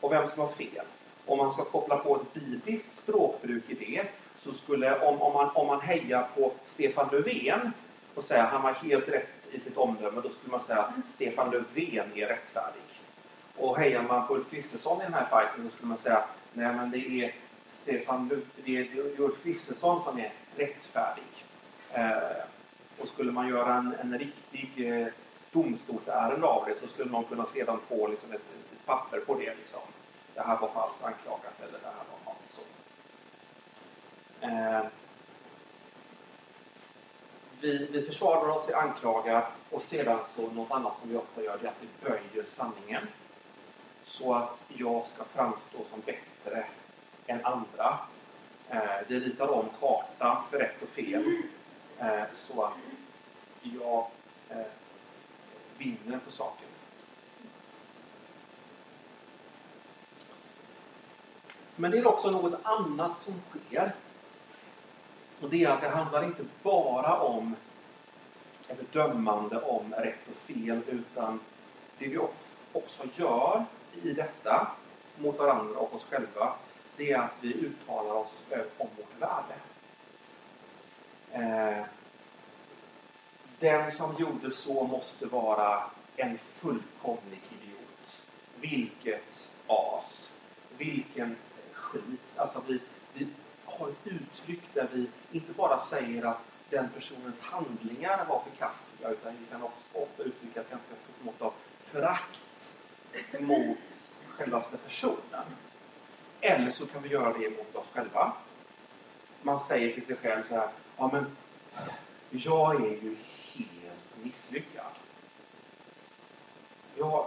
och 0.00 0.12
vem 0.12 0.28
som 0.28 0.40
har 0.40 0.48
fel. 0.48 0.84
Om 1.26 1.38
man 1.38 1.52
ska 1.52 1.64
koppla 1.64 1.96
på 1.96 2.16
ett 2.16 2.34
bibliskt 2.34 2.98
språkbruk 3.02 3.64
i 3.68 3.74
det 3.74 4.04
så 4.38 4.52
skulle, 4.52 5.00
om, 5.00 5.22
om, 5.22 5.32
man, 5.32 5.50
om 5.54 5.66
man 5.66 5.80
hejar 5.80 6.28
på 6.36 6.52
Stefan 6.66 7.08
Löfven 7.12 7.72
och 8.14 8.24
säger 8.24 8.42
att 8.42 8.52
han 8.52 8.62
har 8.62 8.72
helt 8.72 9.08
rätt 9.08 9.46
i 9.52 9.60
sitt 9.60 9.76
omdöme, 9.76 10.20
då 10.20 10.28
skulle 10.28 10.50
man 10.50 10.62
säga 10.62 10.82
att 10.82 10.92
Stefan 11.14 11.50
Löfven 11.50 12.06
är 12.14 12.26
rättfärdig. 12.26 12.82
Och 13.56 13.78
hejar 13.78 14.02
man 14.02 14.26
på 14.26 14.34
Ulf 14.34 14.50
Kristersson 14.50 15.00
i 15.00 15.04
den 15.04 15.14
här 15.14 15.24
fighten, 15.24 15.64
då 15.64 15.70
skulle 15.70 15.88
man 15.88 15.98
säga 15.98 16.24
nej 16.52 16.74
men 16.74 16.90
det 16.90 17.24
är 17.24 17.34
Stefan 17.82 18.28
Löfven, 18.28 18.50
det 18.64 18.76
är 18.76 19.20
Ulf 19.20 19.42
Kristersson 19.42 20.02
som 20.02 20.18
är 20.18 20.32
rättfärdig. 20.56 21.44
Eh, 21.92 22.44
och 22.98 23.08
skulle 23.08 23.32
man 23.32 23.48
göra 23.48 23.74
en, 23.74 23.94
en 24.00 24.18
riktig 24.18 24.72
eh, 24.76 25.06
domstolsärende 25.52 26.46
av 26.46 26.64
det 26.66 26.74
så 26.74 26.86
skulle 26.86 27.10
man 27.10 27.24
kunna 27.24 27.46
sedan 27.46 27.80
få 27.88 28.06
liksom, 28.06 28.32
ett, 28.32 28.40
ett 28.72 28.86
papper 28.86 29.20
på 29.20 29.34
det. 29.34 29.54
Liksom. 29.54 29.80
Det 30.34 30.40
här 30.40 30.58
var 30.60 30.68
falskt 30.68 31.04
anklagat 31.04 31.60
eller 31.60 31.78
det 31.78 31.86
här 31.86 32.04
var 32.24 32.34
så. 32.54 32.62
Eh, 34.46 34.86
vi, 37.60 37.88
vi 37.92 38.02
försvarar 38.02 38.48
oss, 38.48 38.64
vi 38.68 38.74
anklagar 38.74 39.48
och 39.70 39.82
sedan 39.82 40.18
så 40.36 40.50
något 40.50 40.70
annat 40.70 40.92
som 41.00 41.10
vi 41.10 41.16
ofta 41.16 41.42
gör 41.42 41.58
det 41.60 41.66
är 41.66 41.70
att 41.70 41.76
vi 41.80 42.08
böjer 42.08 42.46
sanningen. 42.48 43.02
Så 44.04 44.34
att 44.34 44.58
jag 44.68 45.04
ska 45.14 45.24
framstå 45.24 45.78
som 45.90 46.00
bättre 46.00 46.66
än 47.30 47.44
andra. 47.44 47.98
Eh, 48.68 48.80
vi 49.08 49.20
ritar 49.20 49.48
om 49.48 49.68
kartan 49.80 50.42
för 50.50 50.58
rätt 50.58 50.82
och 50.82 50.88
fel 50.88 51.36
eh, 51.98 52.22
så 52.34 52.62
att 52.62 52.72
jag 53.62 54.06
eh, 54.48 54.66
vinner 55.78 56.18
på 56.18 56.32
saken. 56.32 56.68
Men 61.76 61.90
det 61.90 61.98
är 61.98 62.06
också 62.06 62.30
något 62.30 62.60
annat 62.62 63.22
som 63.22 63.34
sker 63.50 63.92
Och 65.40 65.50
det 65.50 65.64
är 65.64 65.68
att 65.68 65.80
det 65.80 65.88
handlar 65.88 66.24
inte 66.24 66.44
bara 66.62 67.20
om 67.20 67.56
ett 68.68 68.92
dömande 68.92 69.60
om 69.60 69.94
rätt 69.94 70.28
och 70.28 70.36
fel 70.36 70.80
utan 70.86 71.40
det 71.98 72.08
vi 72.08 72.18
också 72.72 73.02
gör 73.14 73.64
i 74.02 74.12
detta 74.12 74.72
mot 75.18 75.38
varandra 75.38 75.78
och 75.78 75.94
oss 75.94 76.04
själva 76.10 76.52
det 77.00 77.12
är 77.12 77.18
att 77.18 77.36
vi 77.40 77.54
uttalar 77.54 78.14
oss 78.14 78.32
om 78.78 78.88
vårt 78.96 79.20
värde. 79.20 79.54
Eh, 81.32 81.84
den 83.58 83.96
som 83.96 84.16
gjorde 84.18 84.50
så 84.56 84.84
måste 84.84 85.26
vara 85.26 85.84
en 86.16 86.38
fullkomlig 86.38 87.40
idiot. 87.50 88.22
Vilket 88.60 89.48
as. 89.66 90.28
Vilken 90.78 91.36
skit. 91.72 92.20
Alltså 92.36 92.62
vi, 92.66 92.80
vi 93.14 93.28
har 93.64 93.88
ett 93.88 94.06
uttryck 94.06 94.62
där 94.74 94.88
vi 94.92 95.06
inte 95.32 95.52
bara 95.52 95.80
säger 95.80 96.24
att 96.24 96.40
den 96.70 96.88
personens 96.88 97.40
handlingar 97.40 98.24
var 98.24 98.42
förkastliga 98.50 99.10
utan 99.10 99.32
vi 99.40 99.46
kan 99.50 99.62
också 99.62 99.82
ofta 99.92 100.22
uttrycka 100.22 100.60
ett 100.60 100.70
ganska 100.70 100.94
stort 100.94 101.24
mått 101.24 101.42
av 101.42 101.52
förakt 101.84 102.74
mot 103.40 103.78
självaste 104.28 104.76
personen. 104.76 105.44
Eller 106.40 106.70
så 106.70 106.86
kan 106.86 107.02
vi 107.02 107.08
göra 107.08 107.32
det 107.38 107.50
mot 107.50 107.76
oss 107.76 107.86
själva. 107.92 108.32
Man 109.42 109.60
säger 109.60 109.94
till 109.94 110.06
sig 110.06 110.16
själv 110.16 110.42
så 110.48 110.54
här, 110.54 110.68
ja 110.96 111.10
men 111.12 111.36
jag 112.30 112.74
är 112.74 112.88
ju 112.88 113.16
helt 113.54 114.24
misslyckad. 114.24 114.84
Jag, 116.98 117.26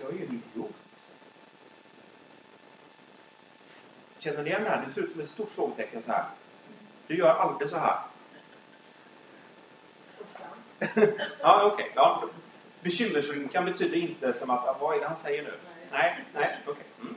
jag 0.00 0.12
är 0.12 0.14
ju 0.14 0.26
en 0.26 0.42
idiot. 0.54 0.74
Känner 4.18 4.42
ni 4.42 4.50
igen 4.50 4.64
det 4.64 4.70
här? 4.70 4.84
Det 4.86 4.92
ser 4.92 5.00
ut 5.00 5.12
som 5.12 5.20
ett 5.20 5.30
stort 5.30 5.50
frågetecken 5.50 6.02
så 6.02 6.12
här. 6.12 6.24
Du 7.06 7.16
gör 7.16 7.34
aldrig 7.34 7.70
så 7.70 7.76
här. 7.76 7.98
ja, 11.40 11.64
okej. 11.64 11.84
Okay. 11.84 11.90
Ja. 11.94 12.28
Bekymmersrynkan 12.82 13.64
betyder 13.64 13.96
inte 13.96 14.32
som 14.32 14.50
att, 14.50 14.80
vad 14.80 14.96
är 14.96 15.00
det 15.00 15.06
han 15.06 15.16
säger 15.16 15.42
nu? 15.42 15.54
Nej, 15.90 16.24
nej, 16.34 16.56
okej. 16.66 16.72
Okay. 16.72 16.84
Mm. 17.00 17.16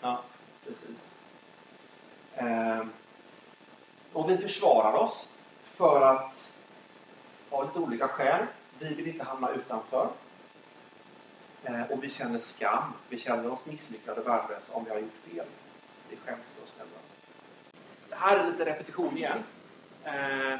Ja. 0.00 0.22
precis. 0.64 0.98
Ehm. 2.34 2.90
Och 4.12 4.30
vi 4.30 4.38
försvarar 4.38 4.92
oss 4.92 5.28
för 5.64 6.00
att 6.00 6.52
av 7.50 7.66
lite 7.66 7.78
olika 7.78 8.08
skäl. 8.08 8.46
Vi 8.78 8.94
vill 8.94 9.08
inte 9.08 9.24
hamna 9.24 9.50
utanför. 9.50 10.08
Ehm. 11.64 11.84
Och 11.84 12.04
vi 12.04 12.10
känner 12.10 12.38
skam. 12.38 12.92
Vi 13.08 13.18
känner 13.18 13.52
oss 13.52 13.66
misslyckade 13.66 14.20
och 14.20 14.26
värdelösa 14.26 14.72
om 14.72 14.84
vi 14.84 14.90
har 14.90 14.98
gjort 14.98 15.24
fel. 15.24 15.46
Vi 16.08 16.16
skäms 16.16 16.44
för 16.56 16.62
oss 16.64 16.72
själva. 16.78 16.98
Det 18.08 18.16
här 18.16 18.36
är 18.36 18.50
lite 18.50 18.64
repetition 18.64 19.16
igen. 19.16 19.44
Ehm 20.04 20.58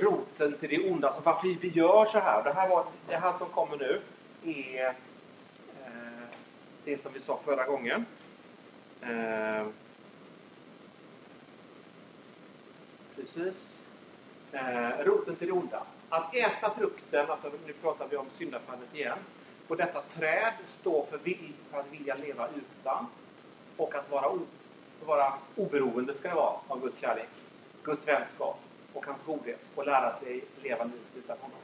roten 0.00 0.58
till 0.58 0.68
det 0.68 0.90
onda. 0.90 1.08
Alltså 1.08 1.22
varför 1.24 1.48
vi 1.48 1.68
gör 1.68 2.04
så 2.04 2.18
här. 2.18 2.44
Det 2.44 2.52
här, 2.52 2.68
var, 2.68 2.84
det 3.08 3.16
här 3.16 3.32
som 3.32 3.48
kommer 3.48 3.76
nu 3.76 4.00
är 4.44 4.88
eh, 5.84 6.28
det 6.84 7.02
som 7.02 7.12
vi 7.12 7.20
sa 7.20 7.40
förra 7.44 7.64
gången. 7.64 8.06
Eh, 9.02 9.66
precis. 13.16 13.80
Eh, 14.52 15.04
roten 15.04 15.36
till 15.36 15.46
det 15.46 15.52
onda. 15.52 15.82
Att 16.08 16.34
äta 16.34 16.74
frukten, 16.74 17.30
alltså 17.30 17.50
nu 17.66 17.72
pratar 17.72 18.08
vi 18.08 18.16
om 18.16 18.26
syndafallet 18.38 18.94
igen. 18.94 19.18
På 19.68 19.74
detta 19.74 20.02
träd 20.02 20.52
står 20.66 21.06
för, 21.10 21.18
vill, 21.18 21.52
för 21.70 21.78
att 21.78 21.92
vilja 21.92 22.14
leva 22.14 22.48
utan 22.48 23.06
och 23.76 23.94
att 23.94 24.10
vara, 24.10 24.30
o, 24.30 24.40
vara 25.06 25.32
oberoende 25.56 26.14
ska 26.14 26.28
det 26.28 26.34
vara 26.34 26.54
av 26.68 26.80
Guds 26.80 27.00
kärlek, 27.00 27.28
Guds 27.82 28.08
vänskap 28.08 28.60
och 28.96 29.06
hans 29.06 29.22
godhet 29.26 29.60
och 29.74 29.86
lära 29.86 30.12
sig 30.12 30.44
leva 30.62 30.84
livet 30.84 31.16
utan 31.16 31.38
honom. 31.38 31.58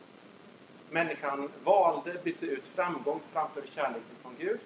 Människan 0.91 1.51
valde, 1.65 2.19
bytte 2.25 2.47
ut 2.47 2.67
framgång 2.67 3.21
framför 3.33 3.63
kärleken 3.75 4.17
från 4.23 4.37
Gud. 4.39 4.61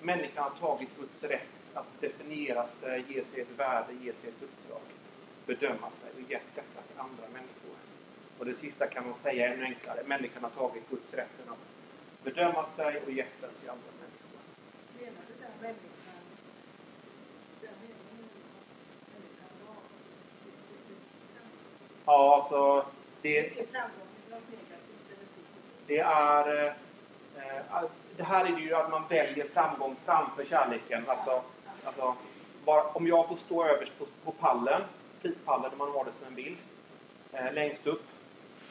Människan 0.00 0.44
har 0.44 0.50
tagit 0.50 0.88
Guds 0.98 1.22
rätt 1.22 1.74
att 1.74 2.00
definiera 2.00 2.68
sig, 2.68 3.04
ge 3.08 3.24
sig 3.24 3.40
ett 3.40 3.58
värde, 3.58 3.92
ge 3.92 4.12
sig 4.12 4.28
ett 4.30 4.42
uppdrag, 4.42 4.80
bedöma 5.46 5.90
sig 5.90 6.10
och 6.14 6.30
gett 6.30 6.54
detta 6.54 6.82
till 6.88 6.98
andra 6.98 7.28
människor. 7.32 7.76
Och 8.38 8.46
det 8.46 8.54
sista 8.54 8.86
kan 8.86 9.06
man 9.06 9.14
säga 9.14 9.54
ännu 9.54 9.64
enklare. 9.64 10.02
Människan 10.06 10.42
har 10.42 10.50
tagit 10.50 10.90
Guds 10.90 11.14
rätten 11.14 11.48
att 11.48 11.64
bedöma 12.24 12.66
sig 12.66 13.02
och 13.06 13.12
gett 13.12 13.40
den 13.40 13.50
till 13.60 13.70
andra 13.70 13.90
människor. 14.00 14.40
Menar 14.98 15.22
du 15.28 15.34
den 15.40 15.52
människan, 15.60 16.22
den 17.60 17.74
Ja, 22.08 22.34
alltså 22.34 22.84
det, 23.22 23.52
det 25.86 25.98
är... 25.98 26.66
Eh, 26.66 27.82
det 28.16 28.22
här 28.22 28.44
är 28.44 28.58
ju 28.58 28.74
att 28.74 28.90
man 28.90 29.08
väljer 29.08 29.48
framgång 29.48 29.96
framför 30.04 30.44
kärleken. 30.44 31.04
Alltså, 31.08 31.42
alltså 31.84 32.14
bara, 32.64 32.82
om 32.82 33.06
jag 33.06 33.28
får 33.28 33.36
stå 33.36 33.64
överst 33.64 33.98
på, 33.98 34.06
på 34.24 34.32
pallen, 34.32 34.82
prispallen, 35.22 35.72
om 35.72 35.78
man 35.78 35.90
har 35.90 36.04
det 36.04 36.10
som 36.18 36.26
en 36.26 36.34
bild, 36.34 36.56
eh, 37.32 37.52
längst 37.52 37.86
upp, 37.86 38.06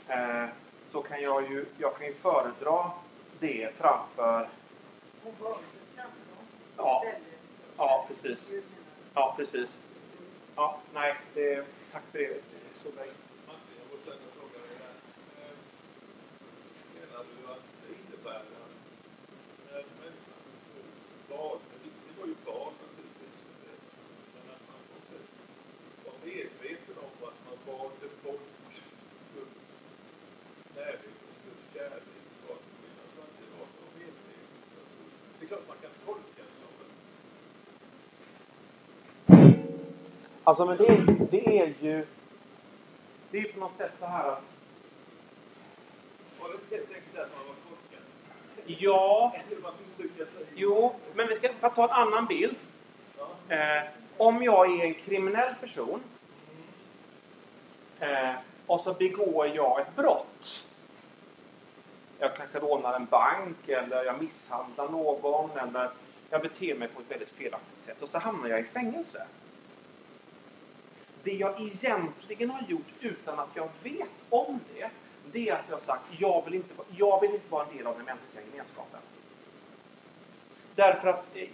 eh, 0.08 0.46
så 0.92 1.02
kan 1.02 1.22
jag 1.22 1.52
ju, 1.52 1.66
jag 1.78 1.98
kan 1.98 2.08
ju 2.08 2.14
föredra 2.14 2.92
det 3.40 3.70
framför... 3.78 4.50
Ja, 6.78 7.04
ja 7.78 8.06
precis. 8.08 8.50
Ja, 9.14 9.34
precis. 9.38 9.78
Ja, 10.56 10.78
nej, 10.94 11.16
det, 11.34 11.66
tack 11.92 12.04
för 12.12 12.20
det. 12.20 12.42
Solveig. 12.84 13.27
Alltså 40.48 40.66
men 40.66 40.78
det, 40.78 41.06
det 41.32 41.60
är 41.60 41.74
ju... 41.82 42.06
Det 43.32 43.38
är 43.38 43.54
på 43.54 43.60
något 43.60 43.78
sätt 43.78 43.92
så 44.00 44.06
här 44.06 44.32
att... 44.32 44.44
Var 46.40 46.50
det 46.50 46.76
helt 46.76 46.90
enkelt 46.90 47.18
att 47.18 47.32
man 47.38 47.48
var 47.48 47.56
korkad? 47.70 48.04
Ja. 48.66 49.36
Jo, 50.56 50.96
men 51.16 51.28
vi 51.28 51.36
ska 51.36 51.70
ta 51.70 51.84
en 51.84 51.90
annan 51.90 52.26
bild. 52.26 52.56
Eh, 53.50 53.84
om 54.18 54.44
jag 54.44 54.80
är 54.80 54.86
en 54.86 54.94
kriminell 54.94 55.56
person 55.56 56.02
eh, 58.00 58.34
och 58.66 58.82
så 58.82 58.94
begår 58.94 59.48
jag 59.48 59.82
ett 59.82 59.96
brott. 59.96 60.66
Jag 62.20 62.36
kanske 62.36 62.60
rånar 62.60 62.94
en 62.94 63.06
bank 63.06 63.68
eller 63.68 64.04
jag 64.04 64.22
misshandlar 64.22 64.90
någon 64.90 65.58
eller 65.58 65.92
jag 66.30 66.42
beter 66.42 66.76
mig 66.76 66.88
på 66.88 67.02
ett 67.02 67.12
väldigt 67.12 67.30
felaktigt 67.30 67.86
sätt 67.86 68.02
och 68.02 68.10
så 68.10 68.18
hamnar 68.18 68.50
jag 68.50 68.60
i 68.60 68.64
fängelse 68.64 69.28
det 71.28 71.34
jag 71.34 71.62
egentligen 71.62 72.50
har 72.50 72.62
gjort 72.68 72.92
utan 73.02 73.40
att 73.40 73.50
jag 73.54 73.70
vet 73.84 74.10
om 74.30 74.60
det, 74.74 74.90
det 75.32 75.50
är 75.50 75.54
att 75.54 75.66
jag 75.70 75.76
har 75.76 75.84
sagt 75.84 76.06
jag 76.18 76.46
vill 76.46 76.54
inte, 76.54 76.74
jag 76.98 77.22
vill 77.22 77.32
inte 77.32 77.52
vara 77.52 77.66
en 77.66 77.78
del 77.78 77.88
av 77.88 77.96
den 77.98 78.06
mänskliga 78.06 78.44
gemenskapen. 78.52 79.00
Därför 80.76 81.08
att 81.08 81.26
eh, 81.36 81.50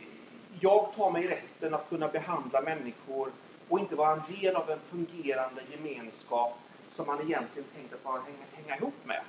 jag 0.60 0.94
tar 0.96 1.12
mig 1.12 1.28
rätten 1.28 1.74
att 1.74 1.90
kunna 1.90 2.08
behandla 2.08 2.62
människor 2.62 3.32
och 3.70 3.80
inte 3.80 3.96
vara 3.96 4.12
en 4.12 4.36
del 4.40 4.56
av 4.56 4.72
en 4.72 4.80
fungerande 4.90 5.62
gemenskap 5.72 6.60
som 6.96 7.08
man 7.08 7.22
egentligen 7.22 7.70
tänkt 7.76 7.94
att 7.94 8.04
bara 8.04 8.22
hänga, 8.22 8.46
hänga 8.54 8.78
ihop 8.78 9.06
med. 9.06 9.22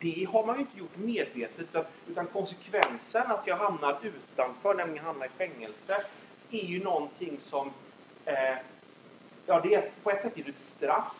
Det 0.00 0.28
har 0.32 0.46
man 0.46 0.54
ju 0.54 0.60
inte 0.60 0.78
gjort 0.78 0.96
medvetet 0.96 1.86
utan 2.08 2.26
konsekvensen 2.26 3.30
att 3.30 3.46
jag 3.46 3.56
hamnar 3.56 3.98
utanför, 4.02 4.74
nämligen 4.74 5.04
hamnar 5.04 5.26
i 5.26 5.28
fängelse, 5.28 6.04
är 6.50 6.64
ju 6.64 6.84
någonting 6.84 7.38
som 7.42 7.72
eh, 8.24 8.56
ja, 9.46 9.60
det 9.60 9.74
är, 9.74 9.90
på 10.02 10.10
ett 10.10 10.22
sätt 10.22 10.38
är 10.38 10.42
det 10.42 10.50
ett 10.50 10.76
straff. 10.76 11.14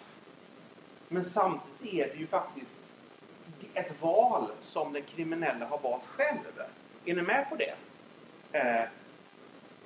Men 1.08 1.24
samtidigt 1.24 1.94
är 1.94 2.08
det 2.08 2.14
ju 2.14 2.26
faktiskt 2.26 2.70
ett 3.74 4.02
val 4.02 4.46
som 4.60 4.92
den 4.92 5.02
kriminella 5.02 5.66
har 5.66 5.78
valt 5.78 6.06
själv. 6.06 6.62
Är 7.04 7.14
ni 7.14 7.22
med 7.22 7.46
på 7.48 7.56
det? 7.56 7.74
Eh, 8.58 8.88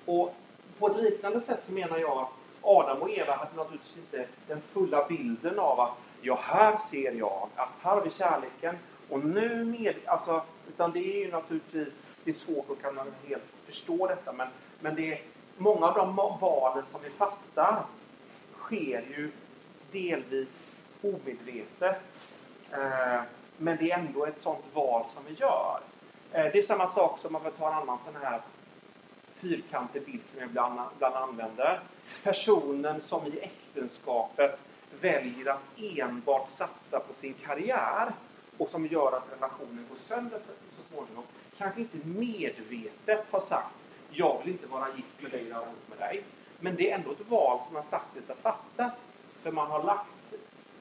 och 0.04 0.34
på 0.78 0.86
ett 0.86 1.02
liknande 1.02 1.40
sätt 1.40 1.62
så 1.66 1.72
menar 1.72 1.98
jag 1.98 2.18
att 2.18 2.28
Adam 2.62 3.02
och 3.02 3.10
Eva 3.10 3.32
hade 3.32 3.56
naturligtvis 3.56 3.96
inte 3.96 4.26
den 4.46 4.60
fulla 4.60 5.08
bilden 5.08 5.58
av 5.58 5.80
att 5.80 5.92
ja, 6.20 6.38
här 6.42 6.76
ser 6.76 7.12
jag 7.12 7.48
att 7.54 7.68
här 7.80 7.94
har 7.94 8.00
vi 8.00 8.10
kärleken 8.10 8.78
Och 9.08 9.24
nu 9.24 9.64
med, 9.64 9.94
alltså, 10.04 10.42
utan 10.68 10.92
det 10.92 10.98
är 10.98 11.24
ju 11.24 11.30
naturligtvis, 11.30 12.18
det 12.24 12.30
är 12.30 12.34
svårt 12.34 12.70
att 12.70 12.82
kunna 12.82 13.04
helt 13.26 13.42
förstå 13.66 14.06
detta, 14.06 14.32
men, 14.32 14.48
men 14.80 14.94
det 14.94 15.12
är, 15.12 15.22
många 15.56 15.86
av 15.86 15.94
de 15.94 16.16
valen 16.40 16.84
som 16.90 17.00
vi 17.02 17.10
fattar 17.10 17.82
sker 18.68 19.02
ju 19.16 19.30
delvis 19.92 20.82
omedvetet. 21.02 22.26
Eh, 22.72 23.20
men 23.56 23.76
det 23.76 23.90
är 23.90 23.98
ändå 23.98 24.26
ett 24.26 24.42
sånt 24.42 24.64
val 24.72 25.04
som 25.14 25.24
vi 25.28 25.34
gör. 25.34 25.80
Eh, 26.32 26.52
det 26.52 26.58
är 26.58 26.62
samma 26.62 26.88
sak 26.88 27.18
som 27.18 27.36
om 27.36 27.42
man 27.42 27.52
tar 27.52 27.68
en 27.68 27.74
annan 27.74 27.98
sån 28.04 28.22
här 28.22 28.40
fyrkantig 29.34 30.04
bild 30.04 30.22
som 30.30 30.40
jag 30.40 30.48
ibland, 30.48 30.80
ibland 30.96 31.16
använder. 31.16 31.80
Personen 32.22 33.00
som 33.00 33.26
i 33.26 33.38
äktenskapet 33.38 34.58
väljer 35.00 35.50
att 35.50 35.78
enbart 35.78 36.50
satsa 36.50 37.00
på 37.00 37.14
sin 37.14 37.34
karriär 37.34 38.12
och 38.58 38.68
som 38.68 38.86
gör 38.86 39.16
att 39.16 39.32
relationen 39.36 39.86
går 39.88 39.98
sönder 40.08 40.40
så 40.76 40.94
småningom 40.94 41.24
kanske 41.58 41.80
inte 41.80 41.98
medvetet 42.06 43.26
har 43.30 43.40
sagt 43.40 43.74
jag 44.10 44.40
vill 44.44 44.52
inte 44.52 44.66
vara 44.66 44.86
gift 44.96 45.22
med 45.22 45.30
dig 45.30 45.40
eller 45.40 45.62
ihop 45.62 45.88
med 45.88 45.98
dig. 45.98 46.22
Men 46.60 46.76
det 46.76 46.90
är 46.90 46.94
ändå 46.94 47.10
ett 47.10 47.28
val 47.28 47.60
som 47.64 47.74
man 47.74 47.82
faktiskt 47.90 48.28
har 48.28 48.36
fattat 48.36 48.92
för 49.42 49.50
man 49.50 49.70
har 49.70 49.82
lagt 49.82 50.08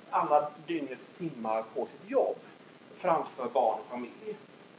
alla 0.09 0.49
dygnets 0.67 1.09
timmar 1.17 1.63
på 1.73 1.85
sitt 1.85 2.11
jobb 2.11 2.37
framför 2.95 3.49
barn 3.49 3.79
och 3.79 3.91
familj. 3.91 4.35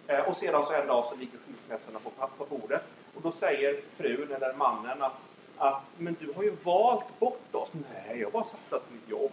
Eh, 0.06 0.20
och 0.20 0.36
sedan 0.36 0.66
så 0.66 0.72
en 0.72 0.86
dag 0.86 1.04
så 1.04 1.16
ligger 1.16 1.38
skilsmässorna 1.38 1.98
på, 1.98 2.10
på 2.44 2.56
bordet 2.56 2.82
och 3.14 3.22
då 3.22 3.32
säger 3.32 3.80
frun 3.96 4.32
eller 4.32 4.54
mannen 4.54 5.02
att, 5.02 5.16
att 5.56 5.82
men 5.96 6.16
du 6.20 6.32
har 6.32 6.42
ju 6.42 6.50
valt 6.50 7.18
bort 7.18 7.54
oss. 7.54 7.68
Nej, 7.72 8.18
jag 8.18 8.26
har 8.26 8.32
bara 8.32 8.44
satsat 8.44 8.88
på 8.88 8.94
mitt 8.94 9.08
jobb. 9.08 9.32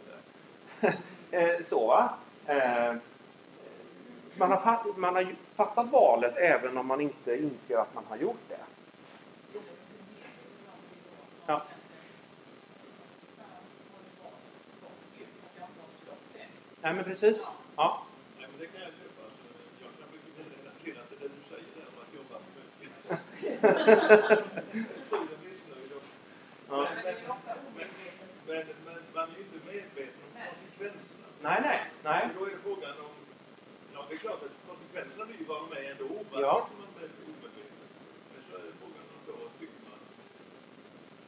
Eh, 1.32 1.62
så 1.64 1.88
va? 1.88 2.10
Eh, 2.46 2.96
man 4.38 4.52
har, 4.52 4.58
fatt, 4.58 4.98
man 4.98 5.16
har 5.16 5.36
fattat 5.56 5.92
valet 5.92 6.38
även 6.38 6.78
om 6.78 6.88
man 6.88 7.02
inte 7.02 7.36
inser 7.38 7.78
att 7.78 7.94
man 7.94 8.04
har 8.10 8.18
gjort 8.18 8.42
det. 8.48 8.58
Nej, 16.86 16.94
men 16.94 17.04
precis. 17.04 17.48
Ja. 17.76 18.04
Nej, 18.40 18.48
men 18.52 18.60
det 18.60 18.66
kan 18.68 18.82
jag 18.82 18.90
köpa. 19.02 19.24
Jag 19.82 19.90
kan 20.00 20.08
mycket 20.14 20.32
väl 20.40 20.50
relatera 20.60 21.02
till 21.10 21.20
det 21.22 21.28
du 21.38 21.42
säger 21.50 21.70
där 21.78 21.88
om 21.92 21.98
att 22.04 22.12
jobba 22.20 22.36
men, 28.48 28.64
men 28.86 28.98
man 29.16 29.26
är 29.32 29.36
ju 29.38 29.42
inte 29.48 29.60
medveten 29.72 30.22
om 30.28 30.32
konsekvenserna. 30.50 31.28
Nej, 31.48 31.60
nej, 31.70 31.80
nej. 32.04 32.22
Och 32.30 32.34
Då 32.40 32.46
är 32.46 32.50
det 32.56 32.62
frågan 32.68 32.96
om... 33.08 33.14
Ja, 33.94 34.00
det 34.10 34.14
är 34.16 34.20
klart 34.26 34.42
att 34.48 34.56
konsekvenserna 34.70 35.26
blir 35.26 35.38
ju 35.40 35.46
vad 35.46 35.60
de 35.64 35.68
är 35.80 35.84
ändå. 35.92 36.10
Man 36.32 36.42
Ja. 36.48 36.54
tycker 36.62 36.78
man 36.82 36.90
är 37.04 37.10
omedveten. 37.30 37.88
Men 38.32 38.40
så 38.48 38.52
är 38.60 38.64
det 38.68 38.74
frågan 38.82 39.06
om 39.14 39.20
då 39.30 39.36
tycker 39.60 39.80
man 39.90 40.00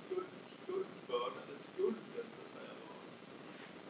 skuld, 0.06 0.30
skuldbördan, 0.62 1.38
eller 1.43 1.58
skulden 1.70 2.26
så 2.36 2.39
att 2.46 2.52
säga. 2.58 2.72
var- 2.82 3.06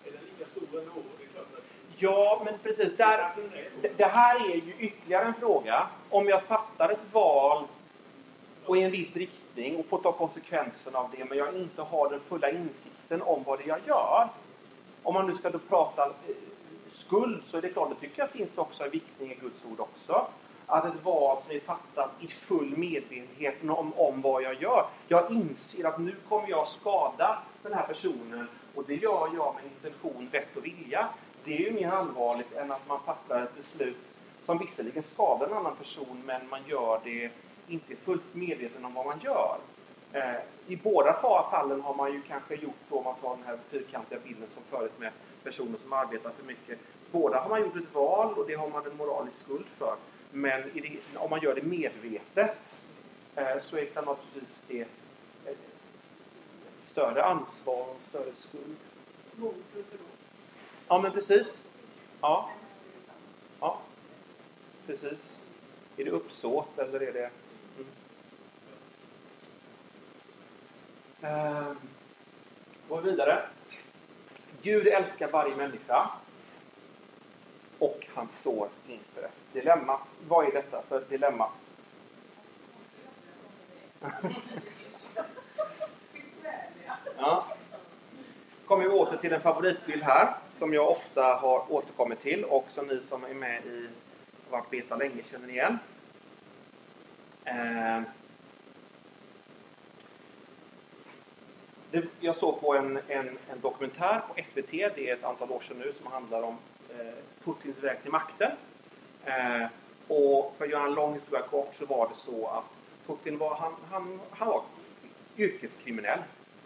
Är 0.05 0.09
den 0.15 0.23
lika 0.31 0.45
stor 0.53 0.67
ändå? 0.81 0.99
Det 1.17 1.23
är 1.27 1.31
klart 1.35 1.51
att... 1.59 1.67
Ja, 2.05 2.21
men 2.45 2.55
precis. 2.77 2.97
Där, 2.97 3.29
det- 3.97 4.05
här 4.05 4.51
är 4.51 4.55
ju 4.55 4.73
ytterligare 4.79 5.25
en 5.25 5.33
fråga. 5.33 5.87
Om 6.09 6.27
jag 6.27 6.43
fattar 6.43 6.89
ett 6.89 7.13
val 7.13 7.63
och 8.65 8.77
i 8.77 8.83
en 8.83 8.91
viss 8.91 9.15
riktning 9.15 9.75
och 9.77 9.85
får 9.85 9.97
ta 9.97 10.11
konsekvenserna 10.11 10.99
av 10.99 11.09
det 11.17 11.25
men 11.25 11.37
jag 11.37 11.55
inte 11.55 11.81
har 11.81 12.09
den 12.09 12.19
fulla 12.19 12.49
insikten 12.51 13.21
om 13.21 13.43
vad 13.43 13.59
det 13.59 13.63
är 13.63 13.67
jag 13.67 13.79
gör. 13.87 14.29
Om 15.03 15.13
man 15.13 15.27
nu 15.27 15.35
ska 15.35 15.49
då 15.49 15.59
prata 15.59 16.05
eh, 16.05 16.11
skuld 16.93 17.43
så 17.45 17.57
är 17.57 17.61
det 17.61 17.69
klart, 17.69 17.89
det 17.89 17.95
tycker 18.07 18.21
jag 18.21 18.29
finns 18.29 18.57
också 18.57 18.83
en 18.83 18.89
viktning 18.91 19.31
i 19.31 19.35
Guds 19.35 19.65
ord 19.71 19.79
också. 19.79 20.27
Att 20.69 20.85
ett 20.85 21.03
val 21.03 21.37
som 21.47 21.55
är 21.55 21.59
fattat 21.59 22.11
i 22.19 22.27
full 22.27 22.77
medvetenhet 22.77 23.55
om, 23.69 23.93
om 23.95 24.21
vad 24.21 24.43
jag 24.43 24.61
gör. 24.61 24.85
Jag 25.07 25.31
inser 25.31 25.85
att 25.87 25.99
nu 25.99 26.15
kommer 26.29 26.49
jag 26.49 26.67
skada 26.67 27.39
den 27.63 27.73
här 27.73 27.87
personen 27.87 28.47
och 28.75 28.83
det 28.87 28.95
gör 28.95 29.29
jag 29.35 29.55
med 29.55 29.63
intention, 29.63 30.29
vett 30.31 30.57
och 30.57 30.65
vilja. 30.65 31.07
Det 31.47 31.57
är 31.57 31.59
ju 31.59 31.71
mer 31.71 31.89
allvarligt 31.89 32.53
än 32.53 32.71
att 32.71 32.87
man 32.87 32.99
fattar 33.05 33.43
ett 33.43 33.55
beslut 33.55 33.97
som 34.45 34.57
visserligen 34.57 35.03
skadar 35.03 35.47
en 35.47 35.53
annan 35.53 35.75
person 35.75 36.21
men 36.25 36.49
man 36.49 36.59
gör 36.67 37.01
det 37.03 37.29
inte 37.67 37.95
fullt 37.95 38.35
medveten 38.35 38.85
om 38.85 38.93
vad 38.93 39.05
man 39.05 39.19
gör. 39.23 39.57
Eh, 40.11 40.35
I 40.67 40.75
båda 40.75 41.13
fallen 41.51 41.81
har 41.81 41.93
man 41.93 42.13
ju 42.13 42.21
kanske 42.21 42.55
gjort, 42.55 42.75
då, 42.89 42.97
om 42.97 43.03
man 43.03 43.15
tar 43.15 43.35
den 43.35 43.45
här 43.45 43.57
fyrkantiga 43.69 44.19
bilden 44.23 44.47
som 44.53 44.63
förut 44.69 44.91
med 44.99 45.11
personer 45.43 45.77
som 45.77 45.93
arbetar 45.93 46.31
för 46.31 46.45
mycket. 46.45 46.79
Båda 47.11 47.39
har 47.39 47.49
man 47.49 47.61
gjort 47.61 47.75
ett 47.75 47.93
val 47.93 48.33
och 48.33 48.47
det 48.47 48.55
har 48.55 48.69
man 48.69 48.85
en 48.85 48.97
moralisk 48.97 49.37
skuld 49.37 49.65
för. 49.77 49.95
Men 50.31 50.61
det, 50.73 50.99
om 51.15 51.29
man 51.29 51.41
gör 51.41 51.55
det 51.55 51.63
medvetet 51.63 52.81
eh, 53.35 53.59
så 53.61 53.77
är 53.77 53.87
det 53.93 54.01
naturligtvis 54.01 54.63
det 54.67 54.81
ett 55.45 55.57
större 56.83 57.23
ansvar 57.23 57.81
och 57.81 58.01
större 58.09 58.33
skuld. 58.33 58.77
Ja, 60.87 61.01
men 61.01 61.11
precis. 61.11 61.61
Ja, 62.21 62.49
ja. 63.59 63.79
precis. 64.85 65.37
Är 65.97 66.05
det 66.05 66.11
uppsåt 66.11 66.79
eller 66.79 66.99
är 66.99 67.13
det... 67.13 67.29
Mm. 67.77 67.87
Eh, 71.21 71.73
går 72.89 73.01
vi 73.01 73.11
vidare. 73.11 73.49
Gud 74.61 74.87
älskar 74.87 75.31
varje 75.31 75.55
människa. 75.55 76.09
Och 77.79 78.07
han 78.15 78.27
står 78.41 78.69
inför 78.87 79.23
ett 79.23 79.53
dilemma. 79.53 79.99
Vad 80.27 80.47
är 80.47 80.51
detta 80.51 80.81
för 80.81 81.01
dilemma? 81.09 81.49
Ja 87.17 87.45
kommer 88.67 88.83
vi 88.83 88.89
åter 88.89 89.17
till 89.17 89.33
en 89.33 89.41
favoritbild 89.41 90.03
här 90.03 90.33
som 90.49 90.73
jag 90.73 90.89
ofta 90.89 91.23
har 91.23 91.71
återkommit 91.71 92.21
till 92.21 92.43
och 92.43 92.65
som 92.69 92.87
ni 92.87 92.99
som 92.99 93.23
är 93.23 93.33
med 93.33 93.65
i 93.65 93.87
varit 94.49 94.69
beta 94.69 94.95
länge 94.95 95.23
känner 95.23 95.49
igen. 95.49 95.79
Eh, 97.45 98.01
det, 101.91 102.05
jag 102.19 102.35
såg 102.35 102.61
på 102.61 102.75
en, 102.75 102.99
en, 103.07 103.37
en 103.49 103.59
dokumentär 103.61 104.21
på 104.27 104.43
SVT, 104.43 104.71
det 104.71 105.09
är 105.09 105.13
ett 105.13 105.23
antal 105.23 105.51
år 105.51 105.59
sedan 105.59 105.77
nu, 105.79 105.93
som 105.93 106.11
handlar 106.11 106.41
om 106.41 106.57
eh, 106.89 107.13
Putins 107.43 107.83
väg 107.83 108.01
till 108.01 108.11
makten. 108.11 108.51
Eh, 109.25 109.67
och 110.07 110.55
för 110.57 110.65
att 110.65 110.71
göra 110.71 110.87
en 110.87 110.93
lång 110.93 111.13
historia 111.13 111.41
kort 111.41 111.75
så 111.75 111.85
var 111.85 112.07
det 112.07 112.15
så 112.15 112.47
att 112.47 112.65
Putin 113.07 113.37
var, 113.37 113.55
han, 113.55 113.73
han, 113.91 114.19
han 114.31 114.47
var 114.47 114.61
yrkeskriminell. 115.37 116.19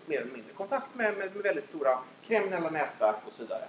Mer 0.05 0.21
eller 0.21 0.31
mindre. 0.31 0.53
Kontakt 0.53 0.95
med, 0.95 1.17
med, 1.17 1.35
med 1.35 1.43
väldigt 1.43 1.65
stora 1.65 1.99
kriminella 2.27 2.69
nätverk 2.69 3.15
och 3.25 3.33
så 3.33 3.43
vidare. 3.43 3.65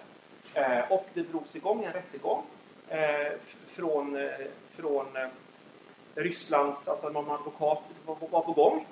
Eh, 0.55 0.92
och 0.92 1.07
det 1.14 1.23
drogs 1.23 1.57
igång 1.57 1.85
en 1.85 1.92
rättegång 1.92 2.42
eh, 2.88 3.33
från, 3.66 4.16
eh, 4.16 4.31
från 4.77 5.16
eh, 5.16 5.29
Rysslands, 6.14 6.88
alltså 6.88 7.09
någon 7.09 7.31
advokat 7.31 7.83
var, 8.07 8.16
var 8.31 8.40
på 8.40 8.53
gång. 8.53 8.87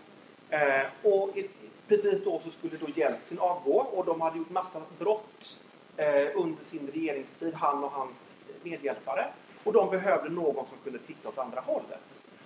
Eh, 0.51 0.87
och 1.03 1.37
i, 1.37 1.49
precis 1.89 2.25
då 2.25 2.41
så 2.45 2.51
skulle 2.51 2.77
då 2.77 2.87
Jeltsin 2.95 3.39
avgå 3.39 3.81
och 3.81 4.05
de 4.05 4.21
hade 4.21 4.39
gjort 4.39 4.51
massa 4.51 4.83
brott 4.99 5.57
eh, 5.97 6.29
under 6.35 6.65
sin 6.65 6.91
regeringstid, 6.95 7.55
han 7.55 7.85
och 7.85 7.91
hans 7.91 8.43
medhjälpare. 8.63 9.27
Och 9.65 9.73
de 9.73 9.91
behövde 9.91 10.29
någon 10.29 10.67
som 10.67 10.79
kunde 10.85 10.99
titta 10.99 11.29
åt 11.29 11.39
andra 11.39 11.61
hållet. 11.61 12.01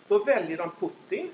Då 0.09 0.25
väljer 0.25 0.57
de 0.57 0.71
Putin 0.81 1.31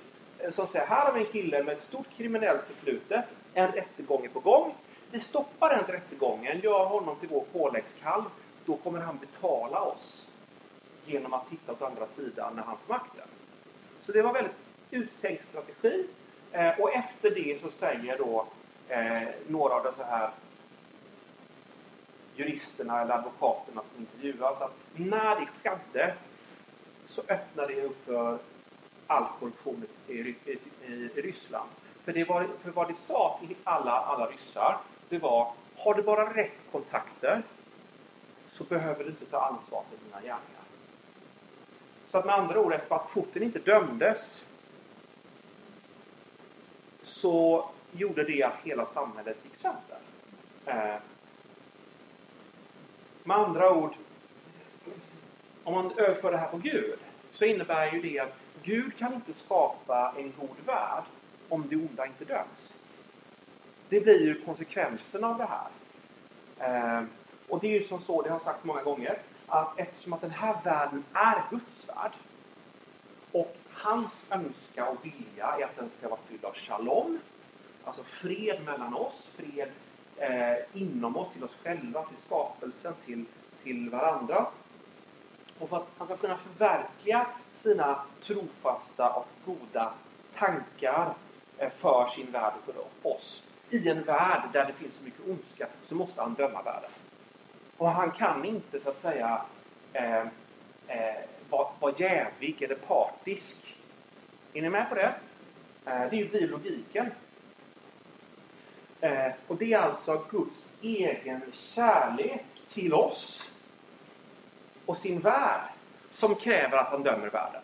som 0.50 0.66
säger 0.66 0.86
här 0.86 1.04
har 1.04 1.12
vi 1.12 1.20
en 1.20 1.32
kille 1.32 1.62
med 1.62 1.76
ett 1.76 1.82
stort 1.82 2.06
kriminellt 2.16 2.62
förflutet. 2.66 3.24
En 3.54 3.72
rättegång 3.72 4.24
är 4.24 4.28
på 4.28 4.40
gång. 4.40 4.74
Vi 5.10 5.20
stoppar 5.20 5.70
den 5.70 5.84
rättegången, 5.84 6.60
gör 6.60 6.84
honom 6.84 7.16
till 7.16 7.28
vår 7.28 7.44
påläggskalv. 7.52 8.24
Då 8.64 8.76
kommer 8.76 9.00
han 9.00 9.18
betala 9.18 9.80
oss 9.80 10.30
genom 11.06 11.34
att 11.34 11.50
titta 11.50 11.72
åt 11.72 11.82
andra 11.82 12.06
sidan 12.06 12.52
när 12.56 12.62
han 12.62 12.76
får 12.86 12.94
makten. 12.94 13.28
Så 14.00 14.12
det 14.12 14.22
var 14.22 14.32
väldigt 14.32 14.56
uttänkt 14.90 15.44
strategi. 15.44 16.06
Eh, 16.52 16.80
och 16.80 16.94
efter 16.94 17.30
det 17.30 17.62
så 17.62 17.70
säger 17.70 18.18
då 18.18 18.46
eh, 18.88 19.28
några 19.48 19.74
av 19.74 19.84
dessa 19.84 20.04
här 20.04 20.30
juristerna 22.36 23.00
eller 23.00 23.14
advokaterna 23.14 23.82
som 23.92 24.00
intervjuas 24.00 24.60
att 24.60 24.76
när 24.94 25.40
det 25.40 25.46
skedde 25.62 26.14
så 27.06 27.22
öppnade 27.28 27.74
det 27.74 27.82
upp 27.82 28.04
för 28.06 28.38
all 29.10 29.26
korruption 29.38 29.86
i, 30.08 30.12
i, 30.12 30.36
i, 30.86 30.92
i 30.92 31.22
Ryssland. 31.22 31.70
För, 32.04 32.12
det 32.12 32.24
var, 32.24 32.48
för 32.58 32.70
vad 32.70 32.88
det 32.88 32.94
sa 32.94 33.38
till 33.40 33.56
alla, 33.64 33.92
alla 33.92 34.26
ryssar, 34.26 34.78
det 35.08 35.18
var 35.18 35.52
har 35.76 35.94
du 35.94 36.02
bara 36.02 36.34
rätt 36.34 36.58
kontakter 36.72 37.42
så 38.50 38.64
behöver 38.64 39.04
du 39.04 39.10
inte 39.10 39.26
ta 39.26 39.40
ansvar 39.40 39.84
för 39.90 40.06
dina 40.06 40.16
gärningar. 40.16 40.64
Så 42.08 42.18
att 42.18 42.24
med 42.24 42.34
andra 42.34 42.60
ord, 42.60 42.72
efter 42.72 42.94
att 42.94 43.12
Putin 43.14 43.42
inte 43.42 43.58
dömdes 43.58 44.46
så 47.02 47.68
gjorde 47.92 48.24
det 48.24 48.42
att 48.42 48.60
hela 48.62 48.86
samhället 48.86 49.36
gick 49.44 49.56
sönder. 49.56 49.98
Eh, 50.66 51.00
med 53.24 53.36
andra 53.36 53.72
ord, 53.72 53.94
om 55.64 55.74
man 55.74 55.92
överför 55.98 56.30
det 56.30 56.38
här 56.38 56.48
på 56.48 56.56
Gud 56.56 56.98
så 57.32 57.44
innebär 57.44 57.92
ju 57.92 58.00
det 58.02 58.18
att 58.18 58.39
Gud 58.62 58.96
kan 58.96 59.14
inte 59.14 59.34
skapa 59.34 60.14
en 60.16 60.32
god 60.40 60.56
värld 60.66 61.04
om 61.48 61.64
det 61.68 61.76
onda 61.76 62.06
inte 62.06 62.24
döms. 62.24 62.72
Det 63.88 64.00
blir 64.00 64.20
ju 64.20 64.40
konsekvensen 64.40 65.24
av 65.24 65.38
det 65.38 65.48
här. 65.48 65.68
Eh, 66.58 67.04
och 67.48 67.60
det 67.60 67.66
är 67.66 67.80
ju 67.80 67.84
som 67.84 68.00
så, 68.00 68.22
det 68.22 68.28
har 68.28 68.36
jag 68.36 68.42
sagt 68.42 68.64
många 68.64 68.82
gånger, 68.82 69.18
att 69.46 69.78
eftersom 69.78 70.12
att 70.12 70.20
den 70.20 70.30
här 70.30 70.56
världen 70.64 71.04
är 71.12 71.42
Guds 71.50 71.88
värld 71.88 72.12
och 73.32 73.56
hans 73.70 74.12
önskan 74.30 74.88
och 74.88 75.04
vilja 75.04 75.46
är 75.46 75.64
att 75.64 75.76
den 75.76 75.90
ska 75.98 76.08
vara 76.08 76.20
fylld 76.28 76.44
av 76.44 76.54
shalom, 76.54 77.18
alltså 77.84 78.02
fred 78.04 78.64
mellan 78.64 78.94
oss, 78.94 79.28
fred 79.36 79.70
eh, 80.16 80.82
inom 80.82 81.16
oss, 81.16 81.32
till 81.32 81.44
oss 81.44 81.56
själva, 81.62 82.04
till 82.04 82.16
skapelsen, 82.16 82.94
till, 83.06 83.24
till 83.62 83.90
varandra. 83.90 84.46
Och 85.60 85.68
för 85.68 85.76
att 85.76 85.86
han 85.98 86.06
ska 86.06 86.16
kunna 86.16 86.36
förverkliga 86.36 87.26
sina 87.56 87.98
trofasta 88.22 89.10
och 89.10 89.26
goda 89.44 89.92
tankar 90.34 91.14
eh, 91.58 91.70
för 91.70 92.08
sin 92.08 92.32
värld 92.32 92.52
och 92.58 92.74
för 92.74 93.08
oss. 93.08 93.42
I 93.70 93.88
en 93.88 94.02
värld 94.02 94.42
där 94.52 94.66
det 94.66 94.72
finns 94.72 94.94
så 94.94 95.04
mycket 95.04 95.28
ondska 95.28 95.66
så 95.82 95.94
måste 95.94 96.22
han 96.22 96.34
döma 96.34 96.62
världen. 96.62 96.90
Och 97.76 97.88
han 97.88 98.10
kan 98.10 98.44
inte 98.44 98.80
så 98.80 98.88
att 98.88 99.00
säga 99.00 99.42
eh, 99.92 100.20
eh, 100.86 101.20
vara 101.50 101.68
var 101.80 101.94
jävig 101.96 102.62
eller 102.62 102.74
partisk. 102.74 103.76
Är 104.52 104.62
ni 104.62 104.70
med 104.70 104.88
på 104.88 104.94
det? 104.94 105.14
Eh, 105.86 106.10
det 106.10 106.16
är 106.16 106.40
ju 106.40 106.48
logiken. 106.48 107.10
Eh, 109.00 109.32
och 109.46 109.56
det 109.56 109.72
är 109.72 109.78
alltså 109.78 110.24
Guds 110.30 110.68
egen 110.82 111.42
kärlek 111.52 112.44
till 112.72 112.94
oss 112.94 113.49
och 114.90 114.96
sin 114.96 115.20
värld 115.20 115.60
som 116.10 116.34
kräver 116.34 116.76
att 116.76 116.90
han 116.90 117.02
dömer 117.02 117.30
världen. 117.30 117.62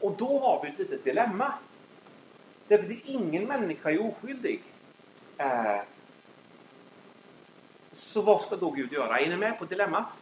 Och 0.00 0.12
då 0.12 0.38
har 0.38 0.62
vi 0.62 0.68
ett 0.68 0.78
litet 0.78 1.04
dilemma. 1.04 1.52
Därför 2.68 2.84
att 2.84 3.04
ingen 3.04 3.44
människa 3.44 3.90
är 3.90 4.06
oskyldig. 4.06 4.62
Eh, 5.38 5.80
så 7.92 8.22
vad 8.22 8.40
ska 8.40 8.56
då 8.56 8.70
Gud 8.70 8.92
göra? 8.92 9.20
Är 9.20 9.28
ni 9.28 9.36
med 9.36 9.58
på 9.58 9.64
dilemmat? 9.64 10.12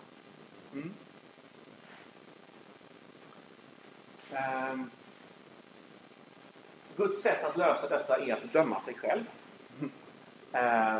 Mm. 0.72 0.94
Eh, 4.32 4.86
Guds 6.96 7.22
sätt 7.22 7.44
att 7.44 7.56
lösa 7.56 7.88
detta 7.88 8.18
är 8.18 8.32
att 8.32 8.52
döma 8.52 8.80
sig 8.80 8.94
själv. 8.94 9.24
Eh, 10.52 10.96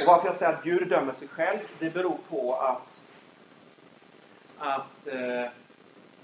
och 0.00 0.06
varför 0.06 0.26
jag 0.26 0.36
säger 0.36 0.52
att 0.52 0.64
Gud 0.64 0.88
dömer 0.88 1.14
sig 1.14 1.28
själv, 1.28 1.60
det 1.78 1.90
beror 1.90 2.18
på 2.28 2.54
att, 2.54 2.93
att 4.64 5.06
eh, 5.06 5.42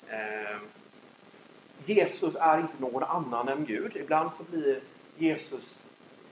eh, 0.09 0.59
Jesus 1.85 2.37
är 2.41 2.61
inte 2.61 2.75
någon 2.79 3.03
annan 3.03 3.49
än 3.49 3.65
Gud. 3.65 3.97
Ibland 3.97 4.31
så 4.37 4.43
blir 4.43 4.81
Jesus 5.17 5.75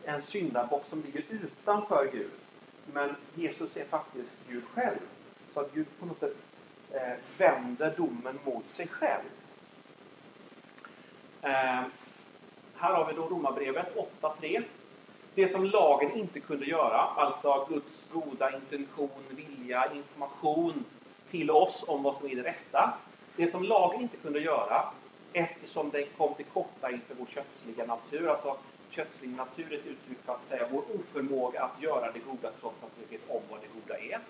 en 0.04 0.22
syndabock 0.22 0.86
som 0.86 1.02
ligger 1.02 1.22
utanför 1.30 2.08
Gud. 2.12 2.30
Men 2.92 3.16
Jesus 3.34 3.76
är 3.76 3.84
faktiskt 3.84 4.36
Gud 4.48 4.64
själv. 4.74 4.98
Så 5.54 5.60
att 5.60 5.74
Gud 5.74 5.86
på 6.00 6.06
något 6.06 6.20
sätt 6.20 6.36
eh, 6.92 7.12
vänder 7.38 7.94
domen 7.96 8.38
mot 8.44 8.64
sig 8.76 8.88
själv. 8.88 9.24
Eh, 11.42 11.82
här 12.76 12.94
har 12.94 13.06
vi 13.08 13.14
då 13.14 13.28
Romarbrevet 13.28 13.96
8.3. 14.20 14.62
Det 15.34 15.48
som 15.48 15.64
lagen 15.64 16.12
inte 16.12 16.40
kunde 16.40 16.66
göra, 16.66 16.98
alltså 16.98 17.66
Guds 17.68 18.06
goda 18.12 18.56
intention, 18.56 19.10
vilja, 19.30 19.92
information 19.94 20.84
till 21.30 21.50
oss 21.50 21.84
om 21.86 22.02
vad 22.02 22.16
som 22.16 22.30
är 22.30 22.36
det 22.36 22.42
rätta. 22.42 22.94
Det 23.36 23.50
som 23.50 23.62
lagen 23.62 24.00
inte 24.00 24.16
kunde 24.16 24.40
göra, 24.40 24.84
eftersom 25.32 25.90
den 25.90 26.04
kom 26.16 26.34
till 26.34 26.44
korta 26.44 26.90
inför 26.90 27.14
vår 27.18 27.26
kötsliga 27.26 27.86
natur. 27.86 28.28
Alltså 28.28 28.56
kötslig 28.90 29.30
natur 29.30 29.72
är 29.72 29.76
ett 29.76 29.86
uttryck 29.86 30.18
för 30.24 30.32
att 30.32 30.48
säga 30.48 30.68
vår 30.70 30.82
oförmåga 30.94 31.62
att 31.62 31.82
göra 31.82 32.12
det 32.12 32.18
goda 32.18 32.50
trots 32.60 32.82
att 32.82 32.90
vi 32.98 33.16
vet 33.16 33.30
om 33.30 33.42
vad 33.50 33.60
det 33.60 33.66
goda 33.80 34.00
är. 34.00 34.20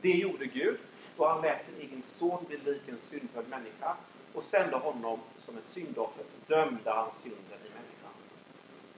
Det 0.00 0.10
gjorde 0.10 0.46
Gud 0.46 0.78
då 1.16 1.28
han 1.28 1.42
lät 1.42 1.66
sin 1.66 1.88
egen 1.88 2.02
son 2.02 2.44
bli 2.48 2.56
lik 2.56 2.82
en 2.88 2.98
syndfödd 3.10 3.48
människa 3.48 3.96
och 4.34 4.44
sände 4.44 4.76
honom 4.76 5.20
som 5.46 5.58
ett 5.58 5.68
syndoffer 5.68 6.24
dömde 6.46 6.90
han 6.90 7.10
synden 7.22 7.58
i 7.64 7.68
människan. 7.68 8.12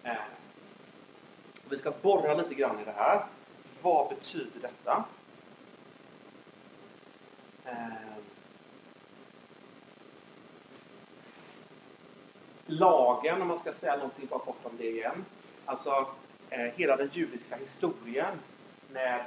Eh. 0.03 0.35
Vi 1.69 1.79
ska 1.79 1.93
borra 2.03 2.35
lite 2.35 2.55
grann 2.55 2.81
i 2.81 2.85
det 2.85 2.95
här. 2.97 3.25
Vad 3.83 4.09
betyder 4.09 4.61
detta? 4.61 5.05
Eh. 7.64 8.14
lagen, 12.66 13.42
om 13.42 13.48
man 13.48 13.59
ska 13.59 13.72
säga 13.72 13.96
någonting 13.96 14.27
bara 14.27 14.40
kort 14.40 14.61
om 14.62 14.77
det 14.79 14.90
igen. 14.90 15.24
Alltså 15.64 16.07
eh, 16.50 16.61
hela 16.61 16.96
den 16.96 17.11
judiska 17.12 17.57
historien 17.57 18.38
när, 18.92 19.27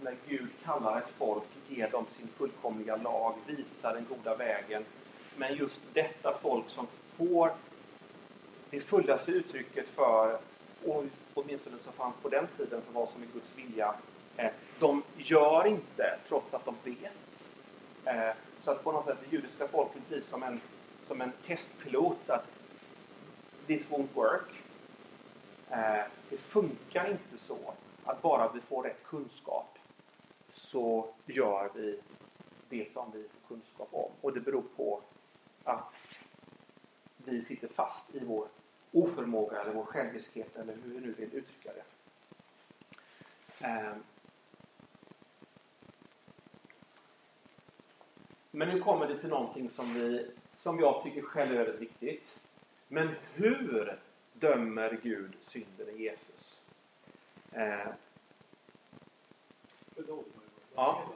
när 0.00 0.16
Gud 0.28 0.48
kallar 0.64 0.98
ett 0.98 1.12
folk, 1.18 1.44
ger 1.68 1.90
dem 1.90 2.06
sin 2.16 2.28
fullkomliga 2.28 2.96
lag, 2.96 3.34
visar 3.46 3.94
den 3.94 4.06
goda 4.08 4.36
vägen. 4.36 4.84
Men 5.36 5.54
just 5.54 5.80
detta 5.92 6.38
folk 6.42 6.68
som 6.68 6.86
får 7.16 7.52
det 8.70 8.80
fullaste 8.80 9.30
uttrycket 9.30 9.88
för, 9.88 10.38
åtminstone 11.34 11.76
som 11.84 11.92
fanns 11.92 12.14
på 12.22 12.28
den 12.28 12.46
tiden, 12.56 12.82
för 12.82 12.92
vad 12.92 13.08
som 13.08 13.22
är 13.22 13.26
Guds 13.26 13.56
vilja, 13.56 13.94
Eh, 14.36 14.50
de 14.78 15.02
gör 15.16 15.66
inte 15.66 16.18
trots 16.28 16.54
att 16.54 16.64
de 16.64 16.74
vet. 16.84 17.12
Eh, 18.04 18.34
så 18.60 18.70
att 18.70 18.84
på 18.84 18.92
något 18.92 19.04
sätt 19.04 19.18
det 19.24 19.36
judiska 19.36 19.68
folket 19.68 20.08
blir 20.08 20.20
som 20.20 20.42
en 20.42 20.60
som 21.06 21.20
en 21.20 21.32
testpilot 21.46 22.30
att 22.30 22.46
this 23.66 23.88
won't 23.88 24.08
work. 24.14 24.62
Eh, 25.70 26.04
det 26.30 26.36
funkar 26.36 27.10
inte 27.10 27.44
så 27.44 27.74
att 28.04 28.22
bara 28.22 28.52
vi 28.52 28.60
får 28.60 28.82
rätt 28.82 29.04
kunskap 29.04 29.78
så 30.50 31.14
gör 31.26 31.70
vi 31.74 32.00
det 32.68 32.92
som 32.92 33.10
vi 33.12 33.28
får 33.28 33.54
kunskap 33.54 33.88
om. 33.90 34.10
Och 34.20 34.32
det 34.32 34.40
beror 34.40 34.64
på 34.76 35.00
att 35.64 35.94
vi 37.16 37.42
sitter 37.42 37.68
fast 37.68 38.14
i 38.14 38.24
vår 38.24 38.48
oförmåga 38.92 39.60
eller 39.60 39.72
vår 39.72 39.84
själviskhet 39.84 40.56
eller 40.56 40.74
hur 40.74 40.94
vi 40.94 41.00
nu 41.00 41.12
vill 41.12 41.34
uttrycka 41.34 41.70
det. 41.72 41.84
Men 48.54 48.68
nu 48.68 48.80
kommer 48.80 49.06
det 49.06 49.18
till 49.18 49.28
någonting 49.28 49.70
som 49.70 49.94
vi 49.94 50.30
som 50.58 50.80
jag 50.80 51.02
tycker 51.02 51.22
själv 51.22 51.52
är 51.52 51.64
väldigt 51.64 51.80
viktigt. 51.80 52.38
Men 52.88 53.08
hur 53.34 53.98
dömer 54.32 54.98
Gud 55.02 55.36
synden 55.40 55.88
i 55.88 56.02
Jesus? 56.02 56.60
Eh. 57.52 57.88
Ja. 60.74 61.12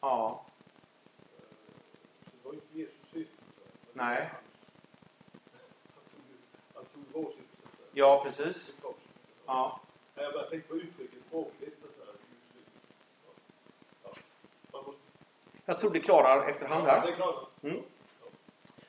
Ja. 0.00 0.46
Så 2.24 2.30
det 2.36 2.44
var 2.44 2.54
inte 2.54 2.78
Jesus 2.78 3.08
synd. 3.08 3.26
Nej. 3.92 4.30
Han 6.74 6.84
tog 6.84 7.04
vår 7.12 7.30
synd. 7.30 7.53
Ja, 7.96 8.24
precis. 8.24 8.72
Ja. 9.46 9.80
Jag 10.14 10.32
bara 10.32 10.42
tänkte 10.42 10.68
på 10.68 10.76
uttrycket 10.76 11.30
måste... 14.86 15.00
Jag 15.64 15.80
tror 15.80 15.90
det 15.90 16.00
klarar 16.00 16.48
efterhand 16.48 16.86
här. 16.86 17.16
Mm. 17.62 17.82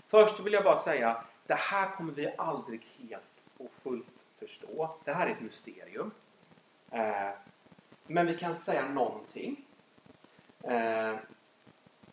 Först 0.08 0.40
vill 0.40 0.54
jag 0.54 0.64
bara 0.64 0.78
säga, 0.78 1.24
det 1.48 1.54
här 1.54 1.96
kommer 1.96 2.14
vi 2.14 2.34
aldrig 2.38 2.82
helt 2.82 3.24
och 3.58 3.72
fullt 3.84 4.08
förstå. 4.40 4.96
Det 5.04 5.14
här 5.14 5.28
är 5.28 5.32
ett 5.32 5.42
mysterium. 5.42 6.12
Eh, 6.92 7.30
men 8.08 8.28
vi 8.28 8.38
kan 8.38 8.56
säga 8.56 8.88
någonting. 8.88 9.66
Eh, 10.64 11.16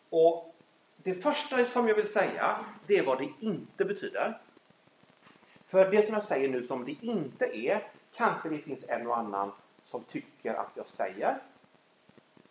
och 0.09 0.55
det 0.97 1.13
första 1.13 1.65
som 1.65 1.87
jag 1.87 1.95
vill 1.95 2.11
säga, 2.11 2.65
det 2.87 2.97
är 2.97 3.05
vad 3.05 3.17
det 3.17 3.29
inte 3.39 3.85
betyder. 3.85 4.39
För 5.73 5.91
det 5.91 6.05
som 6.05 6.13
jag 6.13 6.23
säger 6.23 6.49
nu 6.49 6.63
som 6.63 6.85
det 6.85 6.95
inte 7.01 7.45
är, 7.45 7.83
Kanske 8.17 8.49
det 8.49 8.57
finns 8.57 8.85
en 8.89 9.07
och 9.07 9.17
annan 9.17 9.51
som 9.85 10.03
tycker 10.03 10.53
att 10.53 10.71
jag 10.73 10.87
säger. 10.87 11.37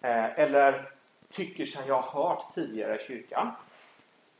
Eh, 0.00 0.38
eller 0.38 0.90
tycker 1.30 1.66
som 1.66 1.82
jag 1.86 2.02
har 2.02 2.22
hört 2.22 2.54
tidigare 2.54 3.00
i 3.00 3.04
kyrkan. 3.04 3.50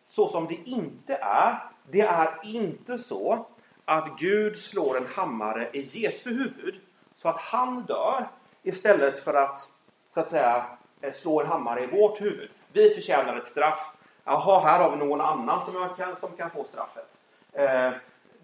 Så 0.09 0.29
som 0.29 0.47
det 0.47 0.55
inte 0.55 1.15
är, 1.15 1.59
det 1.91 2.01
är 2.01 2.39
inte 2.45 2.99
så 2.99 3.47
att 3.85 4.19
Gud 4.19 4.59
slår 4.59 4.97
en 4.97 5.07
hammare 5.07 5.71
i 5.73 5.81
Jesu 5.83 6.31
huvud 6.31 6.81
så 7.17 7.29
att 7.29 7.41
han 7.41 7.83
dör 7.83 8.29
istället 8.63 9.21
för 9.21 9.35
att 9.35 9.71
så 10.11 10.21
att 10.21 10.29
säga 10.29 10.67
eh, 11.01 11.13
slå 11.13 11.41
en 11.41 11.47
hammare 11.47 11.85
i 11.85 11.87
vårt 11.87 12.21
huvud. 12.21 12.51
Vi 12.73 12.95
förtjänar 12.95 13.37
ett 13.37 13.49
straff. 13.49 13.93
Jaha, 14.25 14.61
här 14.61 14.81
har 14.81 14.91
vi 14.91 14.97
någon 14.97 15.21
annan 15.21 15.65
som 15.65 15.89
kan, 15.97 16.17
som 16.17 16.37
kan 16.37 16.51
få 16.51 16.65
straffet. 16.65 17.09
Eh, 17.53 17.93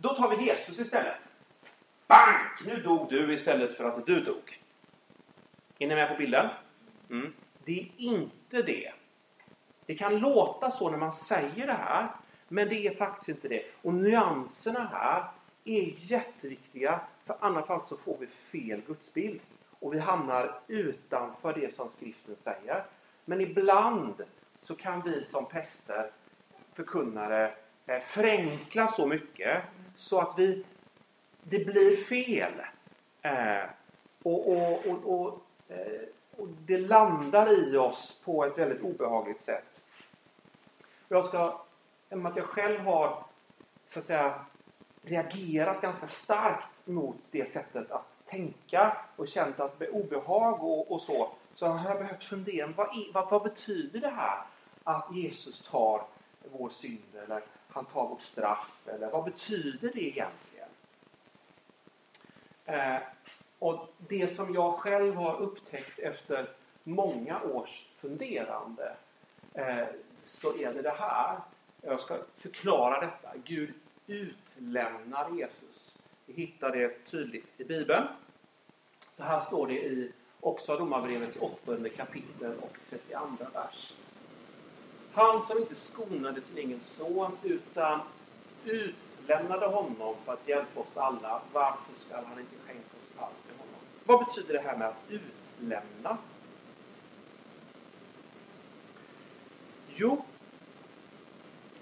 då 0.01 0.15
tar 0.15 0.37
vi 0.37 0.45
Jesus 0.45 0.79
istället. 0.79 1.21
Bank! 2.07 2.65
Nu 2.67 2.83
dog 2.83 3.11
du 3.11 3.35
istället 3.35 3.77
för 3.77 3.85
att 3.85 4.07
du 4.07 4.21
dog. 4.21 4.61
Är 5.79 5.87
ni 5.87 5.95
med 5.95 6.09
på 6.09 6.15
bilden? 6.15 6.49
Mm. 7.11 7.33
Det 7.65 7.81
är 7.81 7.89
inte 7.97 8.63
det. 8.63 8.93
Det 9.87 9.95
kan 9.95 10.19
låta 10.19 10.71
så 10.71 10.91
när 10.91 10.99
man 10.99 11.13
säger 11.13 11.67
det 11.67 11.73
här, 11.73 12.09
men 12.49 12.69
det 12.69 12.87
är 12.87 12.95
faktiskt 12.95 13.29
inte 13.29 13.49
det. 13.49 13.63
Och 13.83 13.95
nyanserna 13.95 14.89
här 14.93 15.25
är 15.65 15.93
jätteviktiga, 15.97 17.01
för 17.25 17.37
annars 17.41 17.67
fall 17.67 17.87
så 17.87 17.97
får 17.97 18.17
vi 18.21 18.27
fel 18.27 18.83
gudsbild. 18.87 19.41
Och 19.81 19.95
vi 19.95 19.99
hamnar 19.99 20.61
utanför 20.69 21.53
det 21.53 21.75
som 21.75 21.89
skriften 21.89 22.37
säger. 22.37 22.85
Men 23.25 23.41
ibland 23.41 24.23
så 24.63 24.75
kan 24.75 25.03
vi 25.03 25.25
som 25.25 25.47
präster, 25.47 26.11
förkunnare, 26.75 27.55
eh, 27.87 27.99
förenkla 27.99 28.89
så 28.89 29.07
mycket 29.07 29.63
så 29.99 30.21
att 30.21 30.39
vi, 30.39 30.65
det 31.43 31.65
blir 31.65 31.97
fel. 31.97 32.53
Eh, 33.23 33.71
och, 34.23 34.49
och, 34.49 34.87
och, 34.87 35.21
och, 35.21 35.41
eh, 35.69 36.01
och 36.37 36.49
det 36.49 36.79
landar 36.79 37.73
i 37.73 37.77
oss 37.77 38.21
på 38.25 38.45
ett 38.45 38.59
väldigt 38.59 38.83
obehagligt 38.83 39.43
sätt. 39.43 39.85
Jag 41.09 41.25
ska, 41.25 41.61
med 42.09 42.27
att 42.27 42.37
jag 42.37 42.47
själv 42.47 42.81
har 42.81 43.25
så 43.93 43.99
att 43.99 44.05
säga, 44.05 44.45
reagerat 45.03 45.81
ganska 45.81 46.09
starkt 46.09 46.87
mot 46.87 47.17
det 47.31 47.51
sättet 47.51 47.91
att 47.91 48.07
tänka 48.27 48.97
och 49.17 49.29
känt 49.29 49.61
att 49.61 49.83
obehag 49.83 50.63
och, 50.63 50.93
och 50.93 51.03
så, 51.03 51.31
så 51.55 51.67
har 51.67 51.91
jag 51.91 51.99
behövt 51.99 52.25
fundera. 52.25 52.67
Vad, 52.67 52.89
är, 52.89 53.13
vad, 53.13 53.31
vad, 53.31 53.43
betyder 53.43 54.01
det 54.01 54.09
här 54.09 54.39
att 54.85 55.15
Jesus 55.15 55.63
tar 55.63 56.03
vår 56.53 56.71
synd 56.71 57.17
eller 57.25 57.43
han 57.69 57.85
tar 57.85 58.09
vårt 58.09 58.23
straff? 58.23 58.79
Eller 58.87 59.11
vad 59.11 59.25
betyder 59.25 59.91
det 59.95 60.03
egentligen? 60.03 60.69
Eh, 62.65 63.03
och 63.59 63.89
det 63.99 64.29
som 64.29 64.55
jag 64.55 64.75
själv 64.75 65.15
har 65.15 65.37
upptäckt 65.37 65.99
efter 65.99 66.49
många 66.85 67.43
års 67.43 67.87
funderande 67.99 68.97
eh, 69.55 69.87
så 70.25 70.59
är 70.59 70.75
det 70.75 70.83
det 70.83 70.95
här. 70.99 71.39
Jag 71.83 72.01
ska 72.01 72.19
förklara 72.37 73.01
detta. 73.01 73.33
Gud 73.45 73.75
utlämnar 74.07 75.31
Jesus. 75.31 75.97
Vi 76.27 76.33
hittar 76.33 76.71
det 76.71 77.05
tydligt 77.05 77.61
i 77.61 77.65
Bibeln. 77.65 78.07
Så 79.17 79.23
här 79.23 79.41
står 79.41 79.67
det 79.67 79.87
i 79.87 80.13
också 80.41 80.77
Romarbrevets 80.77 81.37
8 81.37 81.89
kapitel 81.97 82.55
och 82.61 82.77
32 82.91 83.45
vers. 83.55 83.95
Han 85.19 85.43
som 85.43 85.59
inte 85.59 85.75
skonade 85.75 86.41
sin 86.41 86.59
egen 86.59 86.81
son 86.81 87.33
utan 87.43 88.01
utlämnade 88.65 89.67
honom 89.67 90.15
för 90.25 90.33
att 90.33 90.49
hjälpa 90.49 90.81
oss 90.81 90.97
alla. 90.97 91.43
Varför 91.53 91.95
ska 91.97 92.15
han 92.15 92.41
inte 92.41 92.57
skänka 92.67 92.81
oss 92.81 93.19
allt 93.19 93.47
till 93.47 93.59
honom? 93.59 93.81
Vad 94.05 94.27
betyder 94.27 94.55
det 94.55 94.61
här 94.61 94.77
med 94.77 94.89
att 94.89 95.11
utlämna? 95.11 96.19
Jo, 99.97 100.25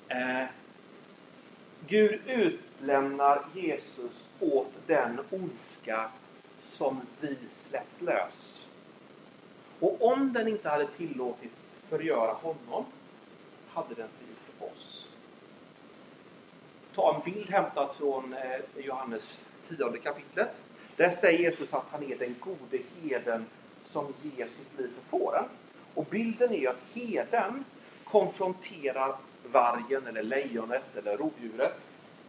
eh, 0.09 0.45
Gud 1.87 2.21
utlämnar 2.27 3.45
Jesus 3.55 4.29
åt 4.41 4.73
den 4.87 5.21
ondska 5.31 6.11
som 6.61 7.01
vi 7.21 7.39
släppt 7.51 8.03
lös. 8.03 8.67
Och 9.81 10.07
om 10.07 10.33
den 10.33 10.49
inte 10.49 10.69
hade 10.69 10.87
tillåtits 10.87 11.71
förgöra 11.89 12.33
honom 12.33 12.85
hade 13.77 13.95
den 13.95 14.09
för 14.59 14.67
oss. 14.67 15.07
Ta 16.95 17.15
en 17.15 17.33
bild 17.33 17.51
hämtad 17.51 17.95
från 17.95 18.35
eh, 18.35 18.85
Johannes 18.85 19.41
10 19.69 19.99
kapitlet. 20.03 20.63
Där 20.97 21.11
säger 21.11 21.39
Jesus 21.39 21.75
att 21.75 21.85
han 21.91 22.03
är 22.03 22.17
den 22.17 22.35
gode 22.41 22.79
heden 23.03 23.47
som 23.85 24.15
ger 24.23 24.47
sitt 24.47 24.79
liv 24.79 24.91
för 24.95 25.19
fåren. 25.19 25.45
Och 25.95 26.05
bilden 26.05 26.53
är 26.53 26.69
att 26.69 26.81
heden 26.95 27.65
konfronterar 28.05 29.17
vargen 29.45 30.07
eller 30.07 30.23
lejonet 30.23 30.97
eller 30.97 31.17
rovdjuret 31.17 31.75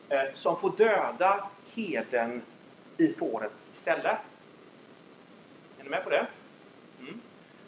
eh, 0.10 0.34
som 0.34 0.60
får 0.60 0.72
döda 0.78 1.48
heden 1.74 2.42
i 2.98 3.08
fårets 3.08 3.72
ställe. 3.74 4.18
Är 5.80 5.84
ni 5.84 5.90
med 5.90 6.04
på 6.04 6.10
det? 6.10 6.28
Mm. 7.00 7.22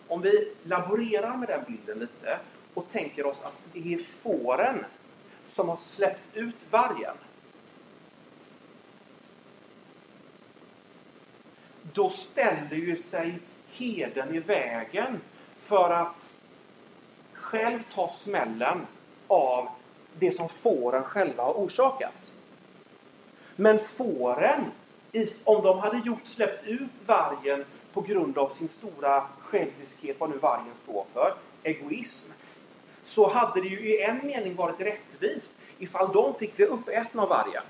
Om 0.07 0.21
vi 0.21 0.53
laborerar 0.63 1.37
med 1.37 1.47
den 1.47 1.63
bilden 1.67 1.99
lite 1.99 2.39
och 2.79 2.91
tänker 2.91 3.25
oss 3.25 3.37
att 3.43 3.53
det 3.73 3.93
är 3.93 3.97
fåren 3.97 4.85
som 5.47 5.69
har 5.69 5.75
släppt 5.75 6.35
ut 6.35 6.55
vargen. 6.71 7.15
Då 11.93 12.09
ställer 12.09 12.75
ju 12.75 12.97
sig 12.97 13.39
heden 13.71 14.35
i 14.35 14.39
vägen 14.39 15.21
för 15.57 15.89
att 15.89 16.33
själv 17.33 17.79
ta 17.93 18.09
smällen 18.09 18.85
av 19.27 19.69
det 20.19 20.31
som 20.31 20.49
fåren 20.49 21.03
själva 21.03 21.43
har 21.43 21.53
orsakat. 21.53 22.35
Men 23.55 23.79
fåren, 23.79 24.65
om 25.43 25.63
de 25.63 25.79
hade 25.79 25.97
gjort, 26.05 26.25
släppt 26.25 26.67
ut 26.67 26.91
vargen 27.05 27.65
på 27.93 28.01
grund 28.01 28.37
av 28.37 28.49
sin 28.49 28.69
stora 28.69 29.27
själviskhet, 29.39 30.19
vad 30.19 30.29
nu 30.29 30.37
vargen 30.37 30.73
står 30.83 31.05
för, 31.13 31.33
egoism, 31.63 32.31
så 33.09 33.29
hade 33.29 33.61
det 33.61 33.67
ju 33.67 33.89
i 33.89 34.01
en 34.01 34.27
mening 34.27 34.55
varit 34.55 34.79
rättvist 34.79 35.53
ifall 35.79 36.13
de 36.13 36.35
fick 36.35 36.55
bli 36.55 36.65
uppätna 36.65 37.21
av 37.21 37.29
vargen. 37.29 37.63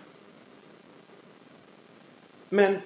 Men 2.49 2.77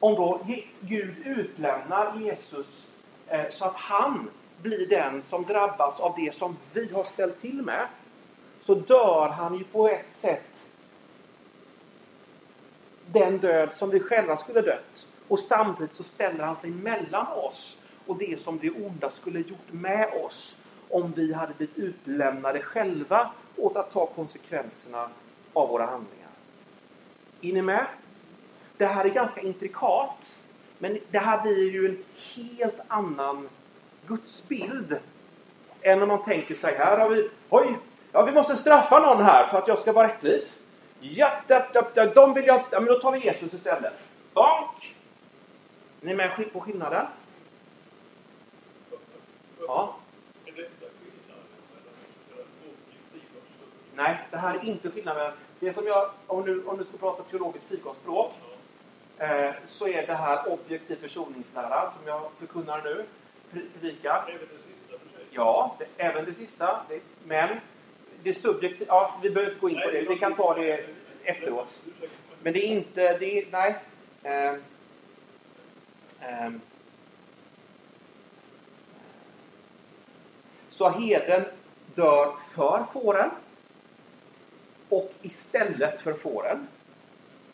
om 0.00 0.14
då 0.14 0.46
Gud 0.80 1.14
utlämnar 1.24 2.18
Jesus 2.18 2.88
eh, 3.28 3.50
så 3.50 3.64
att 3.64 3.76
han 3.76 4.30
blir 4.62 4.86
den 4.86 5.22
som 5.22 5.44
drabbas 5.44 6.00
av 6.00 6.14
det 6.16 6.34
som 6.34 6.56
vi 6.72 6.92
har 6.92 7.04
ställt 7.04 7.38
till 7.38 7.62
med 7.62 7.86
så 8.60 8.74
dör 8.74 9.28
han 9.28 9.54
ju 9.54 9.64
på 9.64 9.88
ett 9.88 10.08
sätt 10.08 10.66
den 13.06 13.38
död 13.38 13.74
som 13.74 13.90
vi 13.90 14.00
själva 14.00 14.36
skulle 14.36 14.60
dött. 14.60 15.08
Och 15.28 15.38
samtidigt 15.38 15.94
så 15.94 16.02
ställer 16.02 16.44
han 16.44 16.56
sig 16.56 16.70
mellan 16.70 17.26
oss 17.26 17.78
och 18.06 18.18
det 18.18 18.40
som 18.40 18.58
det 18.58 18.70
onda 18.70 19.10
skulle 19.10 19.40
gjort 19.40 19.70
med 19.70 20.08
oss 20.24 20.58
om 20.90 21.12
vi 21.12 21.32
hade 21.32 21.54
blivit 21.54 21.78
utlämnade 21.78 22.62
själva 22.62 23.30
åt 23.56 23.76
att 23.76 23.92
ta 23.92 24.06
konsekvenserna 24.06 25.08
av 25.52 25.68
våra 25.68 25.86
handlingar. 25.86 26.28
Är 27.40 27.52
ni 27.52 27.62
med? 27.62 27.86
Det 28.76 28.86
här 28.86 29.04
är 29.04 29.08
ganska 29.08 29.40
intrikat. 29.40 30.36
Men 30.78 30.98
det 31.10 31.18
här 31.18 31.42
blir 31.42 31.70
ju 31.70 31.86
en 31.88 32.04
helt 32.34 32.80
annan 32.88 33.48
gudsbild 34.06 34.98
än 35.82 36.02
om 36.02 36.08
man 36.08 36.22
tänker 36.22 36.54
sig 36.54 36.76
här 36.76 36.98
har 36.98 37.08
vi, 37.08 37.30
oj, 37.48 37.78
ja 38.12 38.22
vi 38.24 38.32
måste 38.32 38.56
straffa 38.56 38.98
någon 38.98 39.24
här 39.24 39.46
för 39.46 39.58
att 39.58 39.68
jag 39.68 39.78
ska 39.78 39.92
vara 39.92 40.08
rättvis. 40.08 40.58
Ja, 41.00 41.32
da, 41.46 41.66
da, 41.72 41.82
da, 41.94 42.06
de 42.06 42.34
vill 42.34 42.46
jag 42.46 42.56
inte, 42.56 42.68
ja, 42.72 42.80
men 42.80 42.88
då 42.88 43.00
tar 43.00 43.12
vi 43.12 43.18
Jesus 43.18 43.54
istället. 43.54 43.92
Är 44.34 44.66
Ni 46.00 46.12
är 46.12 46.16
med 46.16 46.52
på 46.52 46.60
skillnaden? 46.60 47.06
Ja. 49.60 49.96
Nej, 54.00 54.18
det 54.30 54.36
här 54.36 54.54
är 54.54 54.64
inte 54.64 54.90
skillnaden. 54.90 55.32
Det 55.58 55.72
som 55.72 55.86
jag, 55.86 56.10
om 56.26 56.44
du, 56.44 56.64
om 56.64 56.78
du 56.78 56.84
ska 56.84 56.96
prata 56.96 57.22
teologiskt 57.22 57.68
fikonspråk, 57.68 58.32
eh, 59.18 59.50
så 59.66 59.88
är 59.88 60.06
det 60.06 60.14
här 60.14 60.52
objektiv 60.52 60.96
försoningslära 60.96 61.92
som 61.98 62.06
jag 62.06 62.30
förkunnar 62.38 62.82
nu, 62.84 63.04
predikar. 63.52 64.24
Även 64.28 64.48
det 64.52 64.62
sista 64.62 64.98
för 64.98 65.18
sig. 65.18 65.26
Ja, 65.30 65.76
det, 65.78 65.86
även 65.96 66.24
det 66.24 66.34
sista. 66.34 66.80
Det, 66.88 67.00
men 67.24 67.60
det 68.22 68.34
subjektiva, 68.34 68.94
ja, 68.94 69.14
vi 69.22 69.30
behöver 69.30 69.52
inte 69.52 69.60
gå 69.60 69.70
in 69.70 69.80
på 69.84 69.90
det. 69.90 70.02
Vi 70.02 70.18
kan 70.18 70.34
ta 70.34 70.54
det 70.54 70.84
efteråt. 71.24 71.68
Men 72.42 72.52
det 72.52 72.66
är 72.66 72.68
inte, 72.68 73.18
det 73.18 73.38
är, 73.38 73.46
nej. 73.50 73.74
Um, 74.22 74.62
um, 76.46 76.60
så 80.70 80.88
heden 80.88 81.44
dör 81.94 82.36
för 82.54 82.84
fåren 82.92 83.30
och 84.90 85.12
istället 85.22 86.00
för 86.00 86.12
fåren. 86.14 86.66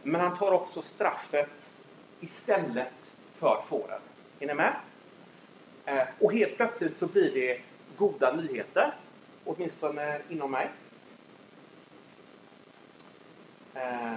Men 0.03 0.21
han 0.21 0.37
tar 0.37 0.53
också 0.53 0.83
straffet 0.83 1.73
istället 2.21 2.93
för 3.39 3.63
fåren. 3.69 4.01
Är 4.41 4.47
ni 4.47 4.55
med? 4.55 4.77
Eh, 5.85 6.03
och 6.21 6.33
helt 6.33 6.57
plötsligt 6.57 6.99
så 6.99 7.07
blir 7.07 7.35
det 7.35 7.61
goda 7.97 8.33
nyheter. 8.33 8.95
Åtminstone 9.45 10.21
inom 10.29 10.51
mig. 10.51 10.71
Eh, 13.75 14.17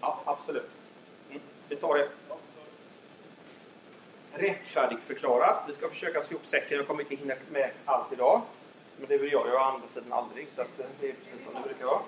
ja, 0.00 0.20
absolut. 0.24 0.70
Mm, 1.30 1.42
Vi 1.68 1.76
tar 1.76 1.98
det. 1.98 2.08
Rättfärdigförklarat. 4.32 5.64
Vi 5.68 5.74
ska 5.74 5.88
försöka 5.88 6.22
sy 6.22 6.34
ihop 6.34 6.46
säcken. 6.46 6.76
Jag 6.78 6.86
kommer 6.86 7.02
inte 7.02 7.14
hinna 7.16 7.34
med 7.50 7.70
allt 7.84 8.12
idag. 8.12 8.42
Men 8.98 9.08
det 9.08 9.18
vill 9.18 9.32
jag. 9.32 9.48
Jag 9.48 9.54
å 9.54 9.58
andra 9.58 9.88
sidan 9.88 10.12
aldrig. 10.12 10.48
Så 10.54 10.60
att 10.60 10.76
det 10.76 11.08
är 11.08 11.12
precis 11.12 11.44
som 11.44 11.54
det 11.54 11.68
brukar 11.68 11.86
vara. 11.86 12.02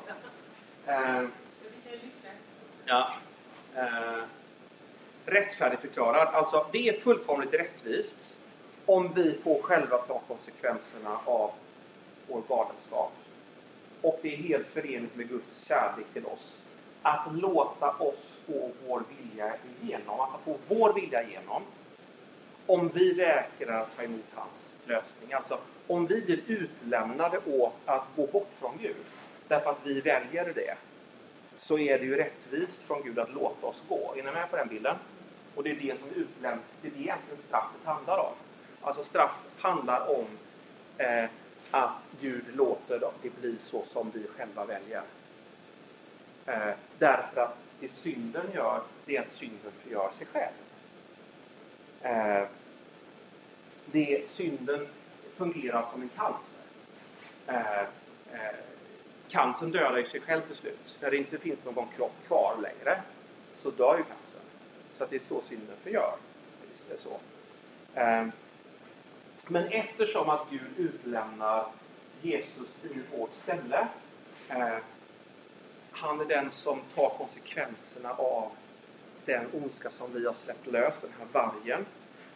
Eh, 0.87 1.29
ja. 2.85 3.13
Eh, 3.77 4.23
rättfärdigförklarad. 5.27 6.29
Alltså, 6.35 6.67
det 6.73 6.89
är 6.89 7.01
fullkomligt 7.01 7.55
rättvist 7.55 8.19
om 8.87 9.13
vi 9.15 9.39
får 9.45 9.63
själva 9.63 9.99
ta 9.99 10.19
konsekvenserna 10.19 11.19
av 11.25 11.51
vår 12.29 12.43
galenskap. 12.49 13.13
Och 14.03 14.19
det 14.23 14.35
är 14.35 14.37
helt 14.37 14.67
förenligt 14.67 15.17
med 15.17 15.29
Guds 15.29 15.65
kärlek 15.67 16.07
till 16.13 16.27
oss. 16.27 16.57
Att 17.03 17.35
låta 17.35 17.91
oss 17.91 18.29
få 18.47 18.71
vår 18.87 19.03
vilja 19.09 19.55
igenom, 19.81 20.21
alltså 20.21 20.39
få 20.45 20.57
vår 20.69 20.93
vilja 20.93 21.23
igenom. 21.23 21.63
Om 22.67 22.89
vi 22.89 23.13
vägrar 23.13 23.81
att 23.81 23.97
ta 23.97 24.03
emot 24.03 24.27
hans 24.35 24.65
lösning. 24.87 25.33
Alltså 25.33 25.59
om 25.89 26.07
vi 26.07 26.21
blir 26.21 26.41
utlämnade 26.47 27.39
åt 27.47 27.75
att 27.85 28.05
gå 28.17 28.27
bort 28.27 28.51
från 28.61 28.79
Gud, 28.83 28.97
därför 29.49 29.71
att 29.71 29.81
vi 29.85 30.01
väljer 30.01 30.53
det, 30.55 30.75
så 31.59 31.79
är 31.79 31.99
det 31.99 32.05
ju 32.05 32.17
rättvist 32.17 32.83
från 32.83 33.03
Gud 33.03 33.19
att 33.19 33.35
låta 33.35 33.67
oss 33.67 33.83
gå. 33.89 34.15
Är 34.17 34.23
ni 34.23 34.33
med 34.33 34.51
på 34.51 34.57
den 34.57 34.69
bilden? 34.69 34.97
Och 35.55 35.63
det 35.63 35.71
är 35.71 35.75
det 35.75 36.01
som 36.01 36.09
utläm 36.09 36.59
det 36.83 36.89
är 36.89 36.93
det 36.93 37.01
egentligen 37.01 37.43
straffet 37.47 37.85
handlar 37.85 38.19
om. 38.19 38.33
Alltså 38.81 39.05
straff 39.05 39.39
handlar 39.59 40.19
om 40.19 40.27
eh, 40.99 41.25
att 41.71 42.11
Gud 42.21 42.45
låter 42.55 43.01
det 43.23 43.41
bli 43.41 43.57
så 43.59 43.85
som 43.85 44.11
vi 44.11 44.27
själva 44.37 44.65
väljer. 44.65 45.03
Eh, 46.47 46.75
därför 46.99 47.41
att 47.41 47.57
det 47.81 47.89
synden 47.93 48.47
gör, 48.55 48.83
det 49.05 49.17
är 49.17 49.21
att 49.21 49.35
synden 49.35 49.73
förgör 49.83 50.11
sig 50.19 50.27
själv. 50.27 50.55
Eh, 52.03 52.49
det, 53.87 54.23
synden 54.31 54.87
fungerar 55.39 55.87
som 55.93 56.03
en 56.03 56.09
cancer. 56.09 56.63
Eh, 57.47 57.81
eh, 58.33 58.57
cancern 59.29 59.71
dödar 59.71 59.99
ju 59.99 60.07
sig 60.07 60.21
själv 60.21 60.43
till 60.43 60.57
slut. 60.57 60.99
När 61.01 61.11
det 61.11 61.17
inte 61.17 61.39
finns 61.39 61.65
någon 61.65 61.87
kropp 61.97 62.15
kvar 62.27 62.57
längre 62.63 63.03
så 63.55 63.71
dör 63.71 63.97
ju 63.99 64.03
cancern. 64.03 64.43
Så 64.97 65.05
att 65.05 65.11
det 65.11 65.17
är 65.17 65.21
så 65.29 65.41
synden 65.41 65.77
förgör. 65.83 66.15
Det 66.89 66.95
är 66.95 66.99
så. 66.99 67.21
Eh, 68.01 68.27
men 69.47 69.69
eftersom 69.69 70.29
att 70.29 70.47
Gud 70.51 70.71
utlämnar 70.77 71.67
Jesus 72.23 72.69
till 72.83 73.03
vårt 73.17 73.35
ställe. 73.43 73.89
Eh, 74.49 74.77
han 75.91 76.21
är 76.21 76.25
den 76.25 76.51
som 76.51 76.81
tar 76.95 77.09
konsekvenserna 77.09 78.13
av 78.13 78.51
den 79.25 79.47
ondska 79.53 79.91
som 79.91 80.13
vi 80.13 80.27
har 80.27 80.35
släppt 80.35 80.67
lös, 80.67 80.99
den 80.99 81.11
här 81.19 81.27
vargen. 81.33 81.87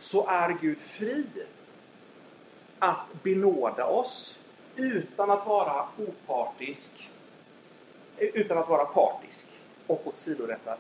Så 0.01 0.29
är 0.29 0.57
Gud 0.61 0.79
fri 0.79 1.27
att 2.83 3.23
benåda 3.23 3.87
oss 3.87 4.39
utan 4.77 5.31
att 5.31 5.47
vara 5.47 5.87
opartisk, 5.97 7.11
utan 8.19 8.59
att 8.59 8.69
vara 8.69 8.85
partisk 8.85 9.47
och 9.87 10.07
åsidosätta, 10.07 10.77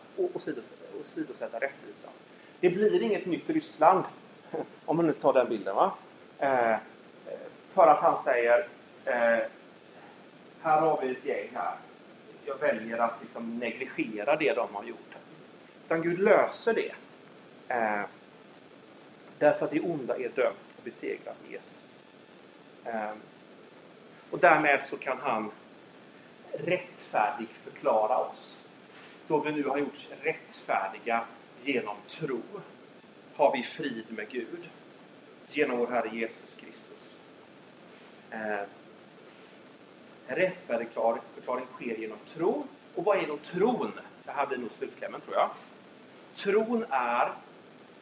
åsidosätta 1.00 1.60
rättvisan. 1.60 2.10
Det 2.60 2.70
blir 2.70 3.02
inget 3.02 3.26
nytt 3.26 3.50
Ryssland, 3.50 4.04
om 4.84 4.96
man 4.96 5.06
nu 5.06 5.12
tar 5.12 5.32
den 5.32 5.48
bilden. 5.48 5.76
Va? 5.76 5.92
Eh, 6.38 6.76
för 7.72 7.86
att 7.86 8.02
han 8.02 8.22
säger 8.22 8.68
eh, 9.04 9.38
här 10.62 10.80
har 10.80 11.00
vi 11.02 11.10
ett 11.10 11.24
gäng 11.24 11.48
här. 11.54 11.74
Jag 12.44 12.58
väljer 12.58 12.98
att 12.98 13.14
liksom 13.20 13.58
negligera 13.58 14.36
det 14.36 14.52
de 14.52 14.74
har 14.74 14.84
gjort. 14.84 15.14
Utan 15.84 16.02
Gud 16.02 16.18
löser 16.18 16.74
det. 16.74 16.92
Eh, 17.74 18.04
därför 19.38 19.64
att 19.64 19.70
det 19.70 19.80
onda 19.80 20.16
är 20.16 20.28
dömt 20.28 20.56
och 20.76 20.84
besegrat 20.84 21.36
i 21.48 21.52
Jesus. 21.52 21.71
Ehm, 22.84 23.16
och 24.30 24.38
därmed 24.38 24.84
så 24.90 24.96
kan 24.96 25.18
han 25.20 25.50
rättfärdig 26.52 27.48
förklara 27.48 28.18
oss. 28.18 28.58
Då 29.26 29.38
vi 29.38 29.52
nu 29.52 29.64
har 29.64 29.78
gjorts 29.78 30.08
rättfärdiga 30.22 31.24
genom 31.62 31.96
tro 32.08 32.42
har 33.36 33.52
vi 33.52 33.62
frid 33.62 34.04
med 34.08 34.30
Gud 34.30 34.68
genom 35.50 35.78
vår 35.78 35.86
Herre 35.86 36.16
Jesus 36.16 36.54
Kristus. 36.60 37.14
Eh, 38.30 38.66
rättfärdigförklaring 40.26 41.66
sker 41.74 41.96
genom 41.96 42.18
tro. 42.34 42.66
Och 42.94 43.04
vad 43.04 43.18
är 43.18 43.26
då 43.26 43.36
tron? 43.36 43.92
Det 44.24 44.32
här 44.32 44.46
blir 44.46 44.58
nog 44.58 44.70
slutklämmen 44.78 45.20
tror 45.20 45.36
jag. 45.36 45.50
Tron 46.36 46.84
är 46.90 47.32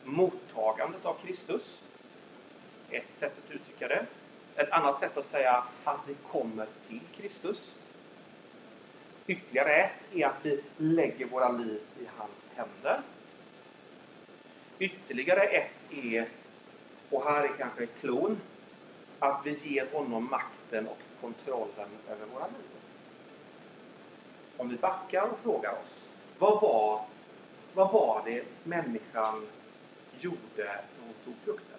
mottagandet 0.05 1.05
av 1.07 1.17
Kristus. 1.25 1.63
Ett 2.91 3.19
sätt 3.19 3.33
att 3.45 3.51
uttrycka 3.51 3.89
det. 3.89 4.07
Ett 4.61 4.71
annat 4.71 5.01
sätt 5.01 5.17
att 5.17 5.27
säga 5.27 5.65
att 5.85 6.01
vi 6.07 6.15
kommer 6.15 6.67
till 6.89 7.01
Kristus. 7.17 7.59
Ytterligare 9.27 9.75
ett 9.75 10.15
är 10.15 10.27
att 10.27 10.39
vi 10.43 10.63
lägger 10.77 11.27
våra 11.27 11.49
liv 11.49 11.81
i 12.01 12.09
hans 12.17 12.47
händer. 12.55 13.01
Ytterligare 14.79 15.43
ett 15.43 15.93
är, 15.93 16.29
och 17.11 17.25
här 17.25 17.45
är 17.45 17.49
kanske 17.59 17.87
klon, 17.87 18.41
att 19.19 19.41
vi 19.45 19.59
ger 19.63 19.87
honom 19.93 20.29
makten 20.31 20.87
och 20.89 20.99
kontrollen 21.21 21.91
över 22.09 22.27
våra 22.27 22.47
liv. 22.47 22.71
Om 24.57 24.69
vi 24.69 24.77
backar 24.77 25.23
och 25.23 25.39
frågar 25.43 25.73
oss, 25.73 26.05
vad 26.39 26.61
var, 26.61 27.05
vad 27.75 27.93
var 27.93 28.23
det 28.25 28.45
människan 28.65 29.47
gjorde 30.21 30.37
när 30.57 31.07
hon 31.07 31.15
tog 31.25 31.35
frukt? 31.45 31.70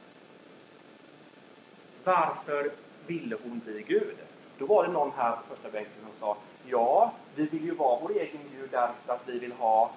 Varför 2.03 2.71
ville 3.07 3.37
hon 3.43 3.59
bli 3.59 3.83
Gud? 3.87 4.15
Då 4.57 4.65
var 4.65 4.87
det 4.87 4.91
någon 4.91 5.11
här 5.11 5.31
på 5.31 5.55
första 5.55 5.71
bänken 5.71 5.93
som 6.01 6.19
sa 6.19 6.37
Ja, 6.65 7.13
vi 7.35 7.45
vill 7.45 7.65
ju 7.65 7.71
vara 7.71 7.99
vår 8.01 8.11
egen 8.11 8.41
Gud 8.51 8.69
därför 8.71 9.13
att 9.13 9.21
vi 9.25 9.39
vill 9.39 9.51
ha 9.51 9.91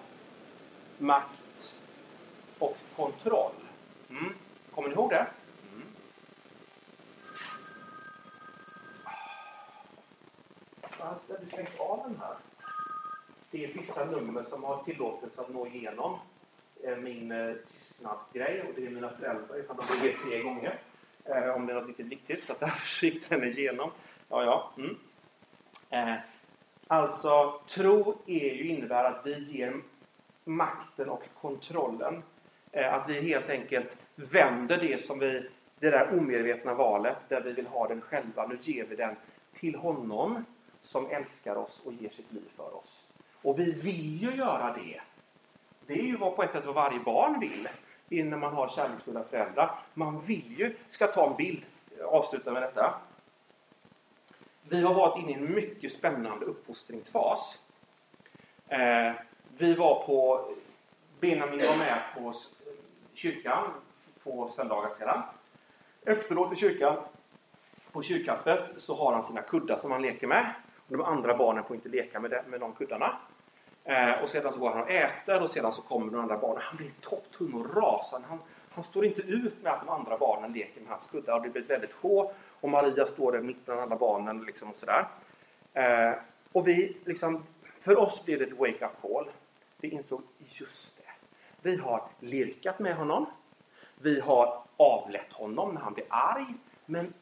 makt 0.99 1.75
och 2.59 2.77
kontroll. 2.97 3.53
Mm. 4.11 4.35
Kommer 4.75 4.89
ni 4.89 4.95
ihåg 4.95 5.11
det? 5.11 5.27
Mm. 5.73 5.87
Ah, 10.81 11.09
alltså, 11.09 11.37
du 11.45 11.51
stängt 11.51 11.81
av 11.81 12.03
den 12.09 12.21
här? 12.21 12.37
Det 13.51 13.65
är 13.65 13.73
vissa 13.73 14.05
nummer 14.05 14.43
som 14.43 14.65
har 14.65 14.83
tillåtelse 14.83 15.41
att 15.41 15.49
nå 15.49 15.67
igenom 15.67 16.19
eh, 16.83 16.97
min 16.97 17.33
eh, 17.33 17.55
tystnadsgrej 17.55 18.63
och 18.69 18.75
det 18.77 18.87
är 18.87 18.91
mina 18.91 19.11
föräldrar 19.11 19.59
ifall 19.59 19.77
de 19.77 20.03
vill 20.03 20.17
tre 20.19 20.43
gånger 20.43 20.81
eh, 21.25 21.49
om 21.49 21.67
det 21.67 21.73
är 21.73 21.75
något 21.75 21.87
riktigt 21.87 22.07
viktigt. 22.07 22.45
Så 22.45 22.55
därför 22.59 23.07
gick 23.07 23.29
den 23.29 23.45
igenom. 23.59 23.91
Ja, 24.29 24.45
ja. 24.45 24.71
Mm. 24.79 24.97
Eh, 25.91 26.21
alltså, 26.87 27.61
tro 27.69 28.19
är 28.27 28.55
ju 28.55 28.69
innebär 28.69 29.05
att 29.05 29.27
vi 29.27 29.39
ger 29.39 29.81
makten 30.45 31.09
och 31.09 31.23
kontrollen. 31.41 32.23
Eh, 32.73 32.95
att 32.95 33.09
vi 33.09 33.21
helt 33.21 33.51
enkelt 33.51 33.97
vänder 34.15 34.77
det 34.77 35.05
som 35.05 35.19
vi, 35.19 35.49
det 35.79 35.91
där 35.91 36.19
omedvetna 36.19 36.75
valet 36.75 37.17
där 37.29 37.41
vi 37.41 37.53
vill 37.53 37.67
ha 37.67 37.89
den 37.89 38.01
själva. 38.01 38.47
Nu 38.47 38.59
ger 38.61 38.85
vi 38.85 38.97
den 38.97 39.17
till 39.53 39.75
honom 39.75 40.45
som 40.81 41.11
älskar 41.11 41.57
oss 41.57 41.83
och 41.85 41.93
ger 41.93 42.11
sitt 42.11 42.33
liv 42.33 42.49
för 42.57 42.77
oss. 42.77 43.01
Och 43.43 43.59
vi 43.59 43.73
vill 43.73 44.23
ju 44.23 44.35
göra 44.37 44.73
det. 44.73 45.01
Det 45.87 45.95
är 45.95 46.05
ju 46.05 46.17
vad 46.17 46.37
på 46.37 46.43
ett 46.43 46.53
sätt 46.53 46.65
vad 46.65 46.75
varje 46.75 47.01
barn 47.01 47.41
vill 47.41 47.69
innan 48.09 48.41
man 48.41 48.55
har 48.55 48.69
kärleksfulla 48.69 49.25
föräldrar. 49.25 49.79
Man 49.95 50.21
vill 50.21 50.59
ju, 50.59 50.77
ska 50.89 51.07
ta 51.07 51.31
en 51.31 51.37
bild, 51.37 51.65
avsluta 52.05 52.53
med 52.53 52.63
detta. 52.63 52.95
Vi 54.63 54.83
har 54.83 54.95
varit 54.95 55.23
inne 55.23 55.33
i 55.33 55.35
en 55.35 55.55
mycket 55.55 55.93
spännande 55.93 56.47
uppfostringsfas. 56.47 57.59
Eh, 58.69 59.13
vi 59.59 59.75
var 59.75 60.07
på, 60.07 60.49
Benjamin 61.21 61.61
var 61.61 61.79
med 61.79 62.03
på 62.17 62.35
kyrkan 63.15 63.71
på 64.23 64.53
söndagar 64.57 64.91
sedan. 64.91 65.23
Efteråt 66.07 66.53
i 66.53 66.57
kyrkan, 66.57 66.97
på 67.93 68.03
kyrkkaffet, 68.03 68.71
så 68.79 68.95
har 68.95 69.13
han 69.13 69.25
sina 69.25 69.43
kuddar 69.43 69.77
som 69.77 69.91
han 69.91 70.03
leker 70.03 70.27
med. 70.27 70.55
de 70.89 71.01
andra 71.01 71.37
barnen 71.37 71.65
får 71.65 71.77
inte 71.77 71.89
leka 71.89 72.21
med, 72.21 72.31
det, 72.31 72.45
med 72.49 72.61
de 72.61 72.73
kuddarna. 72.73 73.17
Eh, 73.85 74.23
och 74.23 74.31
sedan 74.31 74.53
så 74.53 74.59
går 74.59 74.71
han 74.71 74.83
och 74.83 74.91
äter 74.91 75.43
och 75.43 75.51
sedan 75.51 75.73
så 75.73 75.83
kommer 75.83 76.13
de 76.13 76.21
andra 76.21 76.39
barnen. 76.39 76.63
Han 76.63 76.77
blir 76.77 76.91
topptung 77.01 77.55
och 77.55 77.77
rasande. 77.77 78.29
Han, 78.29 78.39
han 78.71 78.85
står 78.85 79.05
inte 79.05 79.23
ut 79.23 79.63
med 79.63 79.73
att 79.73 79.81
de 79.81 79.89
andra 79.89 80.19
barnen 80.19 80.53
leker 80.53 80.81
med 80.81 80.91
hans 80.91 81.07
kuddar. 81.07 81.41
Det 81.41 81.49
blir 81.49 81.63
väldigt 81.63 81.93
sjå. 81.93 82.33
Och 82.61 82.69
Maria 82.69 83.07
står 83.07 83.33
där 83.33 83.41
mitt 83.41 83.65
bland 83.65 83.81
alla 83.81 83.97
barnen. 83.97 84.45
Liksom 84.45 84.71
och 84.71 84.77
sådär. 84.77 85.07
Eh, 85.73 86.15
och 86.53 86.69
vi, 86.69 86.97
liksom, 87.05 87.47
för 87.81 87.99
oss 87.99 88.25
blev 88.25 88.39
det 88.39 88.45
ett 88.45 88.59
wake-up 88.59 89.03
call. 89.03 89.31
Vi 89.77 89.89
insåg, 89.89 90.23
just 90.39 90.97
det. 90.97 91.03
Vi 91.63 91.77
har 91.77 92.09
lirkat 92.21 92.79
med 92.79 92.97
honom. 92.97 93.27
Vi 93.95 94.21
har 94.21 94.63
avlett 94.77 95.33
honom 95.33 95.75
när 95.75 95.81
han 95.81 95.95
blir 95.95 96.07
arg. 96.09 96.55
Men 96.87 97.13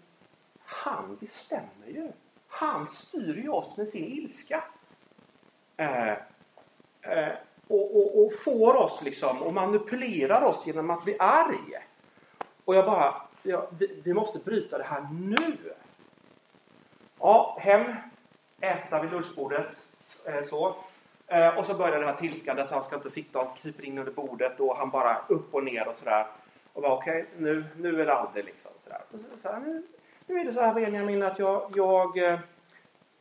han 0.64 1.16
bestämmer 1.20 1.86
ju. 1.86 2.12
Han 2.48 2.86
styr 2.86 3.36
ju 3.36 3.48
oss 3.48 3.76
med 3.76 3.88
sin 3.88 4.04
ilska. 4.04 4.64
Eh, 5.76 6.14
Eh, 7.02 7.28
och, 7.68 7.96
och, 7.96 8.24
och, 8.24 8.32
får 8.44 8.74
oss 8.74 9.02
liksom 9.04 9.42
och 9.42 9.54
manipulerar 9.54 10.42
oss 10.42 10.66
genom 10.66 10.90
att 10.90 11.04
bli 11.04 11.16
arg. 11.18 11.84
Och 12.64 12.74
jag 12.74 12.86
bara, 12.86 13.14
ja, 13.42 13.68
vi, 13.78 14.00
vi, 14.04 14.14
måste 14.14 14.38
bryta 14.38 14.78
det 14.78 14.84
här 14.84 15.06
nu. 15.12 15.72
Ja, 17.18 17.58
hem, 17.60 17.94
äta 18.60 19.02
vid 19.02 19.10
lunchbordet, 19.10 19.76
Eh, 20.24 20.44
så. 20.44 20.76
Eh, 21.26 21.58
och 21.58 21.66
så 21.66 21.74
börjar 21.74 22.00
det 22.00 22.06
här 22.06 22.16
tillskandet. 22.16 22.70
Han 22.70 22.84
ska 22.84 22.96
inte 22.96 23.10
sitta 23.10 23.40
och 23.40 23.56
kryper 23.56 23.84
in 23.84 23.98
under 23.98 24.12
bordet 24.12 24.60
och 24.60 24.76
han 24.76 24.90
bara 24.90 25.18
upp 25.28 25.54
och 25.54 25.64
ner 25.64 25.88
och 25.88 25.96
sådär. 25.96 26.26
Och 26.72 26.82
bara 26.82 26.92
okej, 26.92 27.22
okay, 27.22 27.44
nu, 27.44 27.64
nu 27.76 28.00
är 28.00 28.06
det 28.06 28.14
aldrig 28.14 28.44
liksom. 28.44 28.70
Sådär. 28.78 29.00
Så, 29.10 29.18
så 29.38 29.48
här, 29.48 29.60
nu, 29.60 29.82
nu 30.26 30.40
är 30.40 30.44
det 30.44 30.52
så 30.52 30.60
här 30.60 30.74
Benjamin 30.74 31.22
att 31.22 31.38
jag, 31.38 31.72
jag 31.74 32.18
eh, 32.18 32.38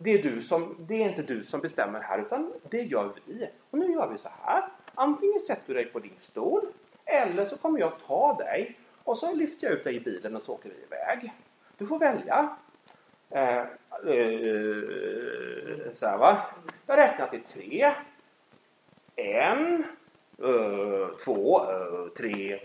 det 0.04 0.12
är, 0.12 0.24
du 0.24 0.42
som, 0.42 0.76
det 0.80 0.94
är 0.94 1.10
inte 1.10 1.22
du 1.22 1.44
som 1.44 1.62
bestämmer 1.62 2.00
här 2.00 2.20
utan 2.22 2.54
det 2.70 2.82
gör 2.82 3.12
vi. 3.26 3.50
Och 3.72 3.80
nu 3.80 3.92
gör 3.92 4.08
vi 4.08 4.18
så 4.18 4.30
här. 4.42 4.64
Antingen 4.96 5.40
sätter 5.40 5.64
du 5.68 5.74
dig 5.74 5.86
på 5.86 6.00
din 6.00 6.18
stol 6.18 6.62
eller 7.06 7.46
så 7.46 7.58
kommer 7.58 7.80
jag 7.80 7.94
ta 8.08 8.34
dig 8.34 8.78
och 9.04 9.18
så 9.18 9.34
lyfter 9.34 9.68
jag 9.68 9.74
ut 9.74 9.84
dig 9.84 9.96
i 9.96 10.00
bilen 10.00 10.36
och 10.36 10.42
så 10.42 10.54
åker 10.54 10.70
vi 10.70 10.76
iväg. 10.84 11.34
Du 11.78 11.86
får 11.86 12.00
välja. 12.00 12.56
Eh, 13.30 13.58
eh, 13.58 13.66
så 15.94 16.06
här 16.06 16.18
va. 16.18 16.42
Jag 16.86 16.98
räknar 16.98 17.28
till 17.28 17.44
tre. 17.44 17.94
En, 19.16 19.84
eh, 20.44 21.16
två, 21.26 21.60
eh, 21.60 22.08
tre. 22.18 22.54
Eh. 22.54 22.60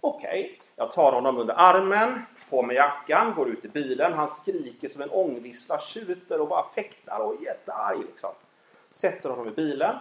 Okej, 0.00 0.44
okay. 0.44 0.50
jag 0.76 0.92
tar 0.92 1.12
honom 1.12 1.38
under 1.38 1.54
armen 1.58 2.22
på 2.54 2.62
med 2.62 2.76
jackan, 2.76 3.34
går 3.34 3.48
ut 3.48 3.64
i 3.64 3.68
bilen. 3.68 4.12
Han 4.12 4.28
skriker 4.28 4.88
som 4.88 5.02
en 5.02 5.10
ångvissla, 5.10 5.80
tjuter 5.80 6.40
och 6.40 6.48
bara 6.48 6.68
fäktar 6.68 7.18
och 7.20 7.34
är 7.34 7.44
jättearg. 7.44 7.98
Liksom. 7.98 8.30
Sätter 8.90 9.30
honom 9.30 9.48
i 9.48 9.50
bilen. 9.50 9.96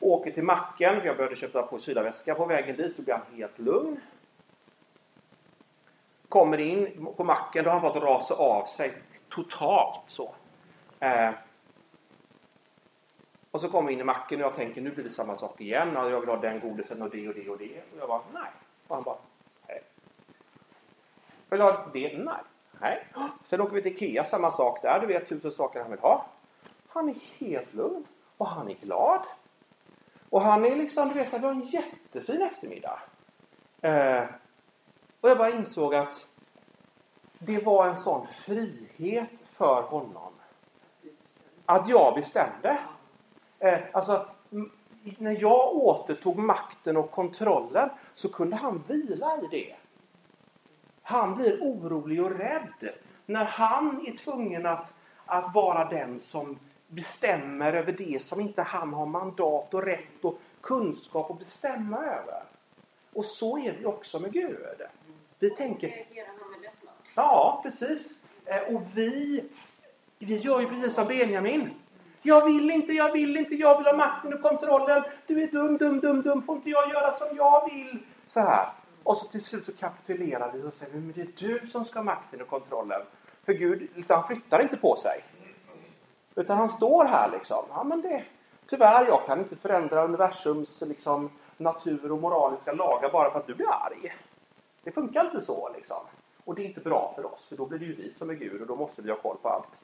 Åker 0.00 0.30
till 0.30 0.42
macken, 0.42 1.00
för 1.00 1.06
jag 1.06 1.16
behövde 1.16 1.36
köpa 1.36 1.62
på 1.62 1.78
kylarväska. 1.78 2.34
På 2.34 2.46
vägen 2.46 2.76
dit 2.76 2.96
så 2.96 3.02
blir 3.02 3.14
han 3.14 3.38
helt 3.38 3.58
lugn. 3.58 4.00
Kommer 6.28 6.58
in 6.58 7.06
på 7.16 7.24
macken, 7.24 7.64
då 7.64 7.70
har 7.70 7.80
han 7.80 7.92
fått 7.92 8.02
rasa 8.02 8.34
av 8.34 8.64
sig 8.64 8.94
totalt. 9.28 10.00
så. 10.06 10.34
Eh. 11.00 11.30
Och 13.50 13.60
så 13.60 13.68
kommer 13.68 13.88
vi 13.88 13.94
in 13.94 14.00
i 14.00 14.04
macken 14.04 14.40
och 14.40 14.46
jag 14.46 14.54
tänker 14.54 14.80
nu 14.80 14.90
blir 14.90 15.04
det 15.04 15.10
samma 15.10 15.36
sak 15.36 15.60
igen. 15.60 15.88
Jag 15.94 16.20
vill 16.20 16.28
ha 16.28 16.36
den 16.36 16.60
godisen 16.60 17.02
och 17.02 17.10
det 17.10 17.28
och 17.28 17.34
det 17.34 17.48
och 17.48 17.58
det. 17.58 17.82
Och 17.92 17.98
jag 17.98 18.08
bara 18.08 18.20
nej. 18.32 18.50
Och 18.86 18.94
han 18.94 19.04
bara 19.04 19.16
vill 21.54 21.60
du 21.60 21.64
ha 21.64 21.86
det? 21.92 22.18
Nej. 22.18 22.42
Nej. 22.80 23.06
Sen 23.42 23.60
åker 23.60 23.74
vi 23.74 23.82
till 23.82 23.92
Ikea, 23.92 24.24
samma 24.24 24.50
sak 24.50 24.82
där. 24.82 25.00
Du 25.00 25.06
vet 25.06 25.28
tusen 25.28 25.52
saker 25.52 25.80
han 25.80 25.90
vill 25.90 26.00
ha. 26.00 26.26
Han 26.88 27.08
är 27.08 27.14
helt 27.38 27.74
lugn. 27.74 28.06
Och 28.36 28.46
han 28.46 28.70
är 28.70 28.74
glad. 28.74 29.20
Och 30.30 30.40
han 30.40 30.64
är 30.64 30.76
liksom, 30.76 31.08
du 31.08 31.14
vet, 31.14 31.32
vi 31.32 31.38
har 31.38 31.50
en 31.50 31.60
jättefin 31.60 32.42
eftermiddag. 32.42 32.98
Eh, 33.80 34.24
och 35.20 35.30
jag 35.30 35.38
bara 35.38 35.50
insåg 35.50 35.94
att 35.94 36.26
det 37.38 37.64
var 37.64 37.88
en 37.88 37.96
sån 37.96 38.26
frihet 38.26 39.30
för 39.44 39.82
honom. 39.82 40.32
Att 41.66 41.88
jag 41.88 42.14
bestämde. 42.14 42.78
Eh, 43.58 43.78
alltså, 43.92 44.26
när 45.18 45.42
jag 45.42 45.74
återtog 45.74 46.38
makten 46.38 46.96
och 46.96 47.10
kontrollen 47.10 47.90
så 48.14 48.32
kunde 48.32 48.56
han 48.56 48.84
vila 48.88 49.38
i 49.42 49.46
det. 49.50 49.76
Han 51.06 51.34
blir 51.34 51.58
orolig 51.60 52.24
och 52.24 52.38
rädd 52.38 52.90
när 53.26 53.44
han 53.44 54.06
är 54.06 54.16
tvungen 54.16 54.66
att, 54.66 54.92
att 55.26 55.54
vara 55.54 55.84
den 55.84 56.20
som 56.20 56.58
bestämmer 56.88 57.72
över 57.72 57.92
det 57.92 58.22
som 58.22 58.40
inte 58.40 58.62
han 58.62 58.92
har 58.92 59.06
mandat 59.06 59.74
och 59.74 59.82
rätt 59.82 60.24
och 60.24 60.40
kunskap 60.60 61.30
att 61.30 61.38
bestämma 61.38 61.98
över. 61.98 62.42
Och 63.12 63.24
så 63.24 63.58
är 63.58 63.72
det 63.80 63.86
också 63.86 64.18
med 64.18 64.32
Gud. 64.32 64.58
Vi 65.38 65.50
tänker... 65.50 66.06
Ja, 67.14 67.60
precis. 67.62 68.12
Eh, 68.44 68.74
och 68.74 68.82
vi, 68.94 69.44
vi 70.18 70.36
gör 70.36 70.60
ju 70.60 70.66
precis 70.66 70.94
som 70.94 71.06
Benjamin. 71.06 71.70
Jag 72.22 72.44
vill 72.44 72.70
inte, 72.70 72.92
jag 72.92 73.12
vill 73.12 73.36
inte, 73.36 73.54
jag 73.54 73.78
vill 73.78 73.86
ha 73.86 73.96
makten 73.96 74.34
och 74.34 74.42
kontrollen. 74.42 75.02
Du 75.26 75.42
är 75.42 75.46
dum, 75.46 75.76
dum, 75.76 76.00
dum, 76.00 76.22
dum. 76.22 76.42
Får 76.42 76.56
inte 76.56 76.70
jag 76.70 76.90
göra 76.90 77.18
som 77.18 77.36
jag 77.36 77.70
vill? 77.70 77.98
Så 78.26 78.40
här. 78.40 78.66
Och 79.04 79.16
så 79.16 79.26
till 79.26 79.44
slut 79.44 79.66
så 79.66 79.72
kapitulerar 79.72 80.52
vi 80.52 80.62
och 80.62 80.74
säger 80.74 80.92
men 80.94 81.12
det 81.12 81.20
är 81.20 81.28
du 81.36 81.66
som 81.66 81.84
ska 81.84 81.98
ha 81.98 82.04
makten 82.04 82.42
och 82.42 82.48
kontrollen. 82.48 83.02
För 83.44 83.52
Gud 83.52 83.88
liksom, 83.94 84.16
han 84.16 84.26
flyttar 84.26 84.62
inte 84.62 84.76
på 84.76 84.96
sig. 84.96 85.24
Utan 86.34 86.58
han 86.58 86.68
står 86.68 87.04
här 87.04 87.30
liksom. 87.30 87.64
Ja, 87.70 87.84
men 87.84 88.02
det, 88.02 88.24
tyvärr, 88.66 89.06
jag 89.06 89.26
kan 89.26 89.38
inte 89.38 89.56
förändra 89.56 90.04
universums 90.04 90.80
liksom, 90.80 91.30
natur 91.56 92.12
och 92.12 92.18
moraliska 92.18 92.72
lagar 92.72 93.12
bara 93.12 93.30
för 93.30 93.38
att 93.38 93.46
du 93.46 93.54
blir 93.54 93.68
arg. 93.70 94.14
Det 94.82 94.92
funkar 94.92 95.24
inte 95.24 95.40
så 95.40 95.70
liksom. 95.74 96.02
Och 96.44 96.54
det 96.54 96.62
är 96.62 96.66
inte 96.66 96.80
bra 96.80 97.12
för 97.16 97.34
oss, 97.34 97.46
för 97.48 97.56
då 97.56 97.66
blir 97.66 97.78
det 97.78 97.84
ju 97.84 97.94
vi 97.94 98.12
som 98.12 98.30
är 98.30 98.34
Gud 98.34 98.60
och 98.60 98.66
då 98.66 98.76
måste 98.76 99.02
vi 99.02 99.10
ha 99.10 99.16
koll 99.16 99.36
på 99.42 99.48
allt. 99.48 99.82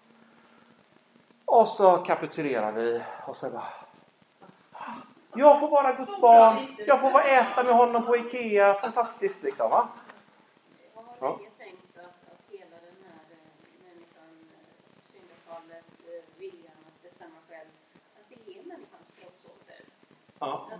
Och 1.44 1.68
så 1.68 1.96
kapitulerar 1.96 2.72
vi 2.72 3.02
och 3.26 3.36
så 3.36 3.50
bara 3.50 3.64
jag 5.34 5.60
får 5.60 5.68
vara 5.68 5.92
Guds 5.92 6.20
barn. 6.20 6.76
Jag 6.86 7.00
får 7.00 7.10
vara 7.10 7.24
äta 7.24 7.62
med 7.62 7.74
honom 7.74 8.06
på 8.06 8.16
Ikea. 8.16 8.74
Fantastiskt 8.74 9.42
liksom 9.42 9.70
va? 9.70 9.88
Ja. 11.20 11.38
Att 20.38 20.70